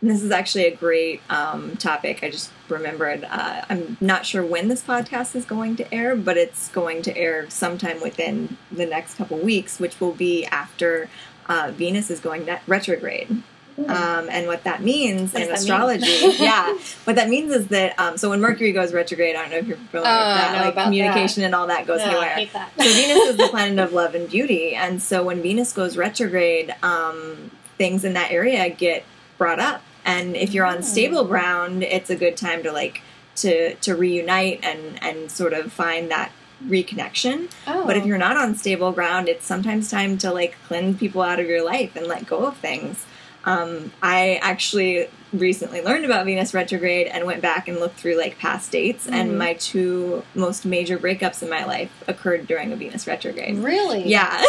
This 0.03 0.23
is 0.23 0.31
actually 0.31 0.65
a 0.65 0.75
great 0.75 1.21
um, 1.29 1.77
topic. 1.77 2.21
I 2.23 2.31
just 2.31 2.51
remembered. 2.71 3.23
Uh, 3.23 3.67
I'm 3.69 3.99
not 4.01 4.25
sure 4.25 4.43
when 4.43 4.69
this 4.69 4.83
podcast 4.83 5.37
is 5.37 5.45
going 5.45 5.77
to 5.77 5.95
air, 5.95 6.17
but 6.17 6.39
it's 6.39 6.69
going 6.69 7.03
to 7.03 7.15
air 7.15 7.51
sometime 7.51 8.01
within 8.01 8.57
the 8.73 8.87
next 8.87 9.17
couple 9.17 9.37
weeks, 9.39 9.79
which 9.79 10.01
will 10.01 10.15
be 10.15 10.47
after 10.47 11.11
uh, 11.51 11.73
Venus 11.73 12.11
is 12.11 12.21
going 12.21 12.49
retrograde. 12.67 13.29
Hmm. 13.77 13.91
Um, 13.91 14.29
and 14.31 14.47
what 14.47 14.65
that 14.65 14.83
means 14.83 15.33
what 15.33 15.43
in 15.43 15.51
astrology, 15.51 16.07
yeah, 16.39 16.77
what 17.05 17.17
that 17.17 17.29
means 17.29 17.53
is 17.53 17.69
that 17.69 17.99
um, 17.99 18.17
so 18.17 18.31
when 18.31 18.41
Mercury 18.41 18.73
goes 18.73 18.93
retrograde, 18.93 19.37
I 19.37 19.43
don't 19.43 19.51
know 19.51 19.57
if 19.59 19.67
you're 19.67 19.77
familiar 19.77 20.11
oh, 20.11 20.27
with 20.27 20.37
that, 20.37 20.75
like 20.77 20.85
communication 20.85 21.41
that. 21.41 21.47
and 21.47 21.55
all 21.55 21.67
that 21.67 21.87
goes 21.87 21.99
no, 21.99 22.21
haywire. 22.21 22.49
so 22.53 22.85
Venus 22.85 23.29
is 23.29 23.37
the 23.37 23.49
planet 23.51 23.79
of 23.79 23.93
love 23.93 24.15
and 24.15 24.29
beauty, 24.29 24.75
and 24.75 25.03
so 25.03 25.25
when 25.25 25.43
Venus 25.43 25.73
goes 25.73 25.97
retrograde, 25.97 26.75
um, 26.83 27.51
things 27.79 28.05
in 28.05 28.13
that 28.15 28.31
area 28.31 28.69
get 28.71 29.05
brought 29.39 29.61
up, 29.61 29.83
and 30.05 30.37
if 30.37 30.53
you're 30.53 30.67
on 30.67 30.79
oh. 30.79 30.83
stable 30.83 31.25
ground, 31.25 31.83
it's 31.83 32.11
a 32.11 32.17
good 32.17 32.37
time 32.37 32.63
to 32.63 32.73
like 32.73 33.03
to 33.37 33.75
to 33.77 33.95
reunite 33.95 34.61
and 34.63 35.03
and 35.03 35.31
sort 35.31 35.53
of 35.53 35.73
find 35.73 36.11
that 36.11 36.33
reconnection. 36.67 37.51
Oh. 37.67 37.87
But 37.87 37.97
if 37.97 38.07
you're 38.07 38.19
not 38.19 38.37
on 38.37 38.55
stable 38.55 38.93
ground, 38.93 39.29
it's 39.29 39.47
sometimes 39.47 39.91
time 39.91 40.19
to 40.19 40.33
like 40.33 40.57
cleanse 40.67 40.99
people 40.99 41.23
out 41.23 41.41
of 41.41 41.47
your 41.47 41.65
life 41.65 41.97
and 41.97 42.07
let 42.07 42.27
go 42.27 42.47
of 42.47 42.57
things. 42.57 43.07
Um, 43.45 43.91
I 44.03 44.39
actually 44.43 45.09
recently 45.33 45.81
learned 45.81 46.05
about 46.05 46.27
Venus 46.27 46.53
retrograde 46.53 47.07
and 47.07 47.25
went 47.25 47.41
back 47.41 47.69
and 47.69 47.79
looked 47.79 47.97
through 47.97 48.17
like 48.17 48.39
past 48.39 48.71
dates, 48.71 49.07
mm. 49.07 49.13
and 49.13 49.39
my 49.39 49.55
two 49.55 50.23
most 50.35 50.67
major 50.67 50.99
breakups 50.99 51.43
in 51.43 51.49
my 51.49 51.65
life 51.65 51.91
occurred 52.07 52.47
during 52.47 52.73
a 52.73 52.77
Venus 52.77 53.07
retrograde. 53.07 53.57
Really? 53.57 54.07
Yeah. 54.07 54.45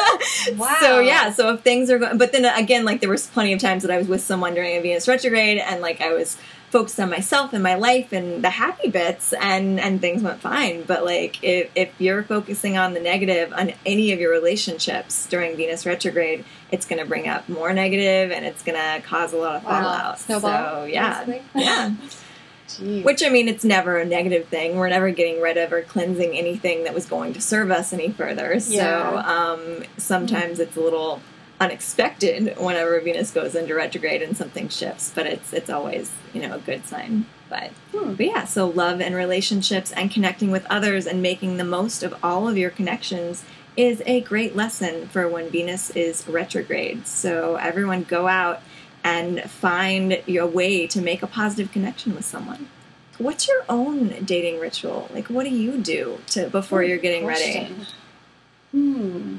wow. 0.56 0.76
So 0.80 1.00
yeah, 1.00 1.32
so 1.32 1.54
if 1.54 1.60
things 1.60 1.90
are 1.90 1.98
going, 1.98 2.16
but 2.16 2.32
then 2.32 2.46
again, 2.46 2.84
like 2.84 3.00
there 3.00 3.10
was 3.10 3.26
plenty 3.26 3.52
of 3.52 3.60
times 3.60 3.82
that 3.82 3.90
I 3.90 3.98
was 3.98 4.08
with 4.08 4.22
someone 4.22 4.54
during 4.54 4.76
a 4.76 4.80
Venus 4.80 5.06
retrograde, 5.06 5.58
and 5.58 5.82
like 5.82 6.00
I 6.00 6.14
was 6.14 6.38
focused 6.70 7.00
on 7.00 7.10
myself 7.10 7.52
and 7.52 7.62
my 7.62 7.74
life 7.74 8.12
and 8.12 8.44
the 8.44 8.50
happy 8.50 8.88
bits 8.88 9.32
and 9.32 9.80
and 9.80 10.00
things 10.00 10.22
went 10.22 10.40
fine 10.40 10.82
but 10.84 11.04
like 11.04 11.42
if, 11.42 11.70
if 11.74 11.92
you're 11.98 12.22
focusing 12.22 12.76
on 12.76 12.94
the 12.94 13.00
negative 13.00 13.52
on 13.52 13.72
any 13.84 14.12
of 14.12 14.20
your 14.20 14.30
relationships 14.30 15.26
during 15.26 15.56
venus 15.56 15.84
retrograde 15.84 16.44
it's 16.70 16.86
going 16.86 17.00
to 17.00 17.06
bring 17.06 17.28
up 17.28 17.48
more 17.48 17.72
negative 17.72 18.30
and 18.30 18.46
it's 18.46 18.62
going 18.62 18.78
to 18.78 19.06
cause 19.06 19.32
a 19.32 19.36
lot 19.36 19.56
of 19.56 19.62
fallout 19.62 19.84
wow. 19.84 20.14
Snowball, 20.14 20.82
so 20.82 20.84
yeah 20.84 21.40
yeah 21.54 21.94
Jeez. 22.70 23.04
Which 23.04 23.24
I 23.24 23.30
mean, 23.30 23.48
it's 23.48 23.64
never 23.64 23.98
a 23.98 24.04
negative 24.04 24.46
thing. 24.46 24.76
We're 24.76 24.88
never 24.88 25.10
getting 25.10 25.40
rid 25.40 25.56
of 25.56 25.72
or 25.72 25.82
cleansing 25.82 26.36
anything 26.36 26.84
that 26.84 26.94
was 26.94 27.04
going 27.04 27.32
to 27.32 27.40
serve 27.40 27.72
us 27.72 27.92
any 27.92 28.12
further. 28.12 28.54
Yeah. 28.54 29.10
So 29.10 29.18
um, 29.18 29.84
sometimes 29.96 30.60
it's 30.60 30.76
a 30.76 30.80
little 30.80 31.20
unexpected 31.60 32.56
whenever 32.56 32.98
Venus 33.00 33.30
goes 33.30 33.54
into 33.54 33.74
retrograde 33.74 34.22
and 34.22 34.36
something 34.36 34.68
shifts, 34.68 35.12
but 35.14 35.26
it's 35.26 35.52
it's 35.52 35.70
always 35.70 36.10
you 36.32 36.40
know 36.40 36.56
a 36.56 36.58
good 36.58 36.86
sign. 36.86 37.26
But, 37.50 37.72
hmm. 37.92 38.14
but 38.14 38.26
yeah, 38.26 38.44
so 38.44 38.68
love 38.68 39.00
and 39.00 39.14
relationships 39.14 39.90
and 39.92 40.10
connecting 40.10 40.52
with 40.52 40.64
others 40.70 41.06
and 41.06 41.20
making 41.20 41.56
the 41.56 41.64
most 41.64 42.04
of 42.04 42.14
all 42.22 42.48
of 42.48 42.56
your 42.56 42.70
connections 42.70 43.44
is 43.76 44.02
a 44.06 44.20
great 44.20 44.54
lesson 44.54 45.08
for 45.08 45.28
when 45.28 45.50
Venus 45.50 45.90
is 45.90 46.26
retrograde. 46.28 47.08
So 47.08 47.56
everyone 47.56 48.04
go 48.04 48.28
out 48.28 48.62
and 49.02 49.42
find 49.50 50.22
your 50.26 50.46
way 50.46 50.86
to 50.86 51.00
make 51.00 51.24
a 51.24 51.26
positive 51.26 51.72
connection 51.72 52.14
with 52.14 52.24
someone. 52.24 52.68
What's 53.18 53.48
your 53.48 53.64
own 53.68 54.24
dating 54.24 54.60
ritual? 54.60 55.08
Like, 55.12 55.26
what 55.26 55.44
do 55.44 55.50
you 55.50 55.76
do 55.76 56.20
to 56.28 56.48
before 56.50 56.84
you're 56.84 56.98
getting 56.98 57.26
ready? 57.26 57.74
Hmm 58.70 59.38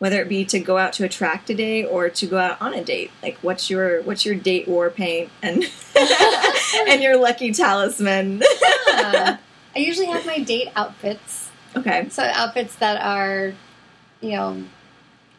whether 0.00 0.18
it 0.18 0.30
be 0.30 0.46
to 0.46 0.58
go 0.58 0.78
out 0.78 0.94
to 0.94 1.04
attract 1.04 1.50
a 1.50 1.54
date 1.54 1.84
or 1.84 2.08
to 2.08 2.26
go 2.26 2.38
out 2.38 2.60
on 2.60 2.72
a 2.72 2.82
date. 2.82 3.10
Like, 3.22 3.36
what's 3.42 3.68
your 3.68 4.00
what's 4.02 4.24
your 4.24 4.34
date 4.34 4.66
war 4.66 4.88
paint 4.88 5.30
and 5.42 5.62
and 6.88 7.02
your 7.02 7.18
lucky 7.18 7.52
talisman? 7.52 8.42
yeah. 8.88 9.36
I 9.76 9.78
usually 9.78 10.06
have 10.06 10.24
my 10.24 10.38
date 10.38 10.68
outfits. 10.74 11.50
Okay. 11.76 12.08
So 12.08 12.22
outfits 12.24 12.74
that 12.76 13.00
are, 13.02 13.52
you 14.22 14.30
know, 14.32 14.64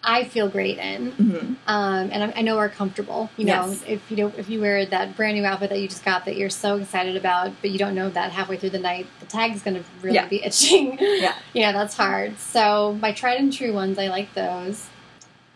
I 0.04 0.24
feel 0.24 0.50
great 0.50 0.80
in, 0.80 1.12
mm-hmm. 1.12 1.54
um, 1.68 2.10
and 2.12 2.24
I, 2.24 2.34
I, 2.38 2.42
know 2.42 2.58
are 2.58 2.70
comfortable. 2.70 3.30
You 3.38 3.46
know, 3.46 3.68
yes. 3.68 3.84
if 3.86 4.10
you 4.10 4.18
know 4.18 4.34
if 4.36 4.50
you 4.50 4.60
wear 4.60 4.84
that 4.84 5.16
brand 5.16 5.38
new 5.38 5.46
outfit 5.46 5.70
that 5.70 5.80
you 5.80 5.88
just 5.88 6.04
got 6.04 6.26
that 6.26 6.36
you're 6.38 6.50
so 6.50 6.78
excited 6.78 7.16
about, 7.16 7.52
but 7.62 7.70
you 7.70 7.78
don't 7.78 7.94
know 7.94 8.10
that 8.10 8.32
halfway 8.32 8.58
through 8.58 8.72
the 8.72 8.80
night 8.80 9.06
the 9.20 9.28
tag 9.28 9.54
is 9.54 9.62
going 9.62 9.76
to 9.76 9.84
really 10.02 10.16
yeah. 10.16 10.28
be 10.28 10.44
itching. 10.44 10.98
Yeah, 11.00 11.36
yeah, 11.54 11.72
that's 11.72 11.96
hard. 11.96 12.40
So 12.40 12.98
my 13.00 13.12
tried 13.12 13.40
and 13.40 13.54
true 13.54 13.74
ones, 13.74 14.00
I 14.00 14.08
like 14.08 14.34
those. 14.34 14.88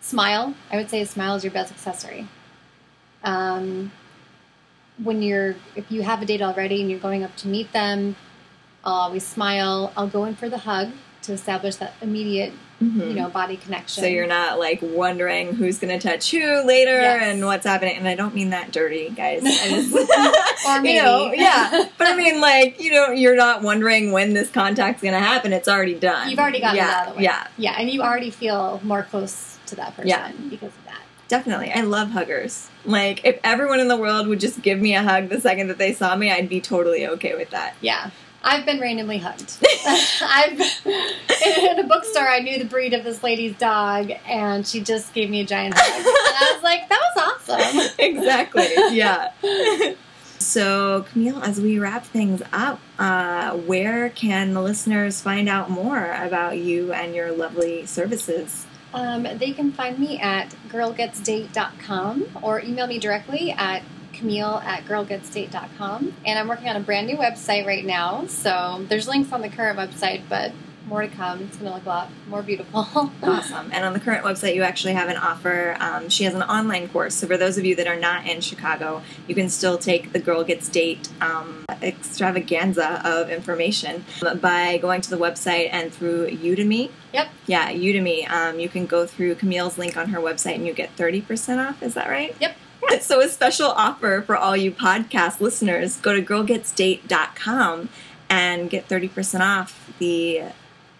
Smile, 0.01 0.53
I 0.71 0.77
would 0.77 0.91
say 0.91 1.01
a 1.01 1.07
smile 1.07 1.35
is 1.35 1.43
your 1.43 1.51
best 1.51 1.71
accessory. 1.71 2.27
Um, 3.23 3.91
when 5.01 5.23
you're 5.23 5.55
if 5.75 5.91
you 5.91 6.03
have 6.03 6.21
a 6.21 6.25
date 6.25 6.43
already 6.43 6.81
and 6.81 6.91
you're 6.91 6.99
going 6.99 7.23
up 7.23 7.35
to 7.37 7.47
meet 7.47 7.73
them, 7.73 8.15
I'll 8.83 8.93
always 8.93 9.25
smile. 9.25 9.91
I'll 9.97 10.07
go 10.07 10.25
in 10.25 10.35
for 10.35 10.49
the 10.49 10.59
hug 10.59 10.91
to 11.23 11.33
establish 11.33 11.77
that 11.77 11.93
immediate 12.01 12.53
mm-hmm. 12.91 13.01
you 13.01 13.13
know 13.13 13.29
body 13.29 13.57
connection 13.57 14.03
so 14.03 14.07
you're 14.07 14.27
not 14.27 14.59
like 14.59 14.79
wondering 14.81 15.53
who's 15.53 15.79
going 15.79 15.97
to 15.97 16.07
touch 16.07 16.31
who 16.31 16.65
later 16.65 16.99
yes. 16.99 17.21
and 17.23 17.45
what's 17.45 17.65
happening 17.65 17.97
and 17.97 18.07
i 18.07 18.15
don't 18.15 18.35
mean 18.35 18.49
that 18.49 18.71
dirty 18.71 19.09
guys 19.09 19.43
just, 19.43 19.93
or 20.67 20.81
maybe. 20.81 20.95
you 20.95 21.01
know 21.01 21.31
yeah 21.33 21.87
but 21.97 22.07
i 22.07 22.15
mean 22.15 22.39
like 22.41 22.79
you 22.79 22.91
know 22.91 23.09
you're 23.09 23.35
not 23.35 23.61
wondering 23.61 24.11
when 24.11 24.33
this 24.33 24.49
contact's 24.49 25.01
going 25.01 25.13
to 25.13 25.19
happen 25.19 25.53
it's 25.53 25.67
already 25.67 25.95
done 25.95 26.29
you've 26.29 26.39
already 26.39 26.59
gotten 26.59 26.77
yeah. 26.77 26.89
out 26.89 27.07
of 27.07 27.13
the 27.13 27.17
way 27.17 27.23
yeah 27.23 27.47
yeah 27.57 27.75
and 27.77 27.89
you 27.89 28.01
already 28.01 28.29
feel 28.29 28.79
more 28.83 29.03
close 29.03 29.57
to 29.65 29.75
that 29.75 29.95
person 29.95 30.09
yeah. 30.09 30.31
because 30.49 30.69
of 30.69 30.85
that 30.85 31.01
Definitely. 31.27 31.71
I 31.71 31.81
love 31.81 32.11
huggers. 32.11 32.69
Like, 32.85 33.25
if 33.25 33.39
everyone 33.43 33.79
in 33.79 33.87
the 33.87 33.97
world 33.97 34.27
would 34.27 34.39
just 34.39 34.61
give 34.61 34.79
me 34.79 34.95
a 34.95 35.01
hug 35.01 35.29
the 35.29 35.41
second 35.41 35.69
that 35.69 35.77
they 35.77 35.91
saw 35.93 36.15
me, 36.15 36.31
I'd 36.31 36.49
be 36.49 36.61
totally 36.61 37.07
okay 37.07 37.35
with 37.35 37.49
that. 37.49 37.75
Yeah. 37.81 38.11
I've 38.45 38.63
been 38.63 38.79
randomly 38.79 39.17
hugged. 39.17 39.57
I've 40.21 40.59
in 40.85 41.79
a 41.79 41.83
bookstore. 41.83 42.27
I 42.27 42.39
knew 42.39 42.59
the 42.59 42.65
breed 42.65 42.93
of 42.93 43.03
this 43.03 43.23
lady's 43.23 43.57
dog, 43.57 44.11
and 44.27 44.65
she 44.65 44.81
just 44.81 45.13
gave 45.13 45.31
me 45.31 45.41
a 45.41 45.45
giant 45.45 45.73
hug, 45.75 45.97
and 45.97 46.05
I 46.07 46.53
was 46.53 46.63
like, 46.63 46.87
"That 46.87 47.01
was 47.15 47.49
awesome." 47.49 47.95
exactly. 47.99 48.67
Yeah. 48.91 49.31
So, 50.37 51.05
Camille, 51.11 51.41
as 51.41 51.59
we 51.59 51.79
wrap 51.79 52.05
things 52.05 52.43
up, 52.53 52.79
uh, 52.99 53.57
where 53.57 54.09
can 54.09 54.53
the 54.53 54.61
listeners 54.61 55.21
find 55.21 55.49
out 55.49 55.71
more 55.71 56.13
about 56.13 56.59
you 56.59 56.93
and 56.93 57.15
your 57.15 57.31
lovely 57.31 57.87
services? 57.87 58.67
Um, 58.93 59.23
they 59.23 59.51
can 59.53 59.71
find 59.71 59.97
me 59.97 60.19
at 60.19 60.55
girlgetsdate.com 60.69 62.37
or 62.41 62.61
email 62.61 62.85
me 62.85 62.99
directly 62.99 63.51
at 63.51 63.81
Camille 64.15 64.61
at 64.63 64.85
girlgetsdate.com. 64.85 66.13
And 66.25 66.39
I'm 66.39 66.47
working 66.47 66.69
on 66.69 66.75
a 66.75 66.79
brand 66.79 67.07
new 67.07 67.17
website 67.17 67.65
right 67.65 67.85
now. 67.85 68.25
So 68.27 68.85
there's 68.89 69.07
links 69.07 69.31
on 69.31 69.41
the 69.41 69.49
current 69.49 69.77
website, 69.77 70.23
but 70.29 70.51
more 70.87 71.01
to 71.01 71.07
come. 71.07 71.41
It's 71.41 71.57
going 71.57 71.69
to 71.69 71.75
look 71.75 71.85
a 71.85 71.89
lot 71.89 72.09
more 72.27 72.43
beautiful. 72.43 72.79
awesome. 73.23 73.69
And 73.71 73.85
on 73.85 73.93
the 73.93 73.99
current 73.99 74.23
website, 74.23 74.55
you 74.55 74.63
actually 74.63 74.93
have 74.93 75.09
an 75.09 75.17
offer. 75.17 75.75
Um, 75.79 76.09
she 76.09 76.23
has 76.25 76.33
an 76.33 76.43
online 76.43 76.89
course. 76.89 77.15
So 77.15 77.27
for 77.27 77.37
those 77.37 77.57
of 77.57 77.65
you 77.65 77.75
that 77.75 77.87
are 77.87 77.95
not 77.99 78.27
in 78.27 78.41
Chicago, 78.41 79.01
you 79.27 79.35
can 79.35 79.49
still 79.49 79.77
take 79.77 80.13
the 80.13 80.19
Girl 80.19 80.43
Gets 80.43 80.69
Date 80.69 81.09
um, 81.21 81.65
extravaganza 81.81 83.01
of 83.05 83.29
information 83.29 84.05
by 84.41 84.77
going 84.77 85.01
to 85.01 85.09
the 85.09 85.17
website 85.17 85.69
and 85.71 85.91
through 85.91 86.29
Udemy. 86.29 86.91
Yep. 87.13 87.29
Yeah, 87.47 87.71
Udemy. 87.71 88.29
Um, 88.29 88.59
you 88.59 88.69
can 88.69 88.85
go 88.85 89.05
through 89.05 89.35
Camille's 89.35 89.77
link 89.77 89.97
on 89.97 90.09
her 90.09 90.19
website 90.19 90.55
and 90.55 90.67
you 90.67 90.73
get 90.73 90.95
30% 90.95 91.67
off. 91.67 91.81
Is 91.81 91.93
that 91.95 92.09
right? 92.09 92.35
Yep. 92.39 92.55
so 93.01 93.21
a 93.21 93.29
special 93.29 93.67
offer 93.67 94.21
for 94.25 94.35
all 94.35 94.55
you 94.55 94.71
podcast 94.71 95.39
listeners. 95.39 95.97
Go 95.97 96.13
to 96.13 96.21
girlgetsdate.com 96.21 97.89
and 98.29 98.69
get 98.69 98.87
30% 98.87 99.39
off 99.41 99.93
the 99.99 100.43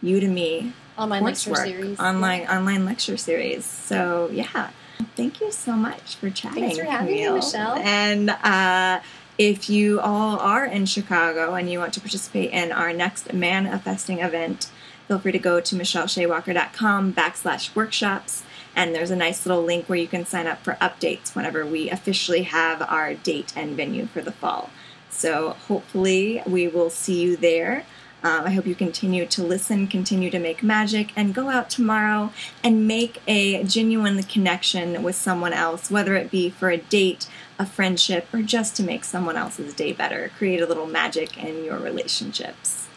Udemy 0.04 0.74
online 0.98 1.24
lecture 1.24 1.56
series. 1.56 2.00
Online 2.00 2.42
yeah. 2.42 2.58
online 2.58 2.86
lecture 2.86 3.18
series. 3.18 3.66
So 3.66 4.30
yeah, 4.32 4.70
thank 5.16 5.42
you 5.42 5.52
so 5.52 5.74
much 5.74 6.16
for 6.16 6.30
chatting. 6.30 6.64
Thanks 6.64 6.78
for 6.78 6.86
having 6.86 7.08
Camille. 7.08 7.34
me, 7.34 7.40
Michelle. 7.40 7.76
And 7.76 8.30
uh, 8.30 9.02
if 9.38 9.70
you 9.70 10.00
all 10.00 10.40
are 10.40 10.66
in 10.66 10.86
Chicago 10.86 11.56
and 11.56 11.70
you 11.70 11.80
want 11.80 11.94
to 11.96 12.00
participate 12.00 12.52
in 12.52 12.72
our 12.72 12.94
next 12.94 13.34
manifesting 13.34 14.20
event, 14.20 14.70
feel 15.08 15.20
free 15.20 15.32
to 15.32 15.40
go 15.40 15.60
to 15.60 15.76
michelleshaywalker.com 15.76 17.14
backslash 17.14 17.76
workshops. 17.76 18.44
And 18.76 18.94
there's 18.94 19.12
a 19.12 19.16
nice 19.16 19.46
little 19.46 19.64
link 19.64 19.88
where 19.88 19.98
you 19.98 20.08
can 20.08 20.26
sign 20.26 20.48
up 20.48 20.64
for 20.64 20.74
updates 20.82 21.34
whenever 21.34 21.66
we 21.66 21.90
officially 21.90 22.44
have 22.44 22.82
our 22.82 23.14
date 23.14 23.54
and 23.56 23.76
venue 23.76 24.06
for 24.06 24.22
the 24.22 24.32
fall. 24.32 24.70
So 25.10 25.52
hopefully 25.68 26.42
we 26.46 26.68
will 26.68 26.90
see 26.90 27.22
you 27.22 27.38
there. 27.38 27.86
Um, 28.22 28.46
I 28.46 28.50
hope 28.50 28.66
you 28.66 28.76
continue 28.76 29.28
to 29.28 29.44
listen, 29.44 29.88
continue 29.88 30.32
to 30.32 30.40
make 30.40 30.64
magic, 30.64 31.12
and 31.16 31.34
go 31.34 31.50
out 31.50 31.70
tomorrow 31.70 32.34
and 32.64 32.88
make 32.88 33.22
a 33.28 33.64
genuine 33.64 34.24
connection 34.24 35.04
with 35.04 35.16
someone 35.16 35.54
else, 35.54 35.92
whether 35.92 36.16
it 36.16 36.32
be 36.32 36.50
for 36.50 36.70
a 36.70 36.78
date, 36.78 37.28
a 37.60 37.68
friendship, 37.68 38.28
or 38.34 38.42
just 38.42 38.76
to 38.78 38.84
make 38.84 39.04
someone 39.04 39.38
else's 39.38 39.76
day 39.76 39.94
better. 39.94 40.32
Create 40.38 40.60
a 40.60 40.66
little 40.66 40.88
magic 40.88 41.38
in 41.38 41.64
your 41.64 41.78
relationships. 41.78 42.88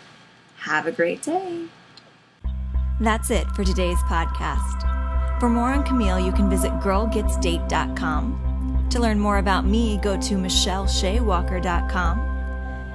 Have 0.61 0.87
a 0.87 0.93
great 0.93 1.23
day. 1.23 1.67
That's 3.01 3.31
it 3.31 3.47
for 3.49 3.65
today's 3.65 3.99
podcast. 4.05 4.98
For 5.41 5.49
more 5.49 5.73
on 5.73 5.85
Camille, 5.85 6.21
you 6.21 6.33
can 6.33 6.51
visit 6.51 6.73
girlgetsdate.com. 6.81 8.89
To 8.91 9.01
learn 9.01 9.19
more 9.19 9.39
about 9.39 9.65
me, 9.67 9.99
go 9.99 10.21
to 10.21 10.35
michelleshaywalker.com 10.35 12.29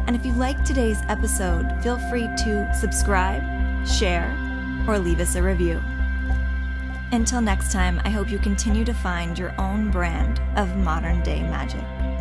and 0.05 0.15
if 0.15 0.25
you 0.25 0.33
liked 0.33 0.65
today's 0.65 1.01
episode, 1.07 1.81
feel 1.81 1.97
free 2.09 2.27
to 2.39 2.69
subscribe, 2.73 3.41
share, 3.87 4.35
or 4.87 4.99
leave 4.99 5.21
us 5.21 5.35
a 5.35 5.41
review. 5.41 5.81
Until 7.11 7.41
next 7.41 7.71
time, 7.71 8.01
I 8.03 8.09
hope 8.09 8.29
you 8.29 8.39
continue 8.39 8.83
to 8.85 8.93
find 8.93 9.39
your 9.39 9.53
own 9.59 9.91
brand 9.91 10.41
of 10.57 10.75
modern 10.77 11.21
day 11.23 11.41
magic. 11.43 12.12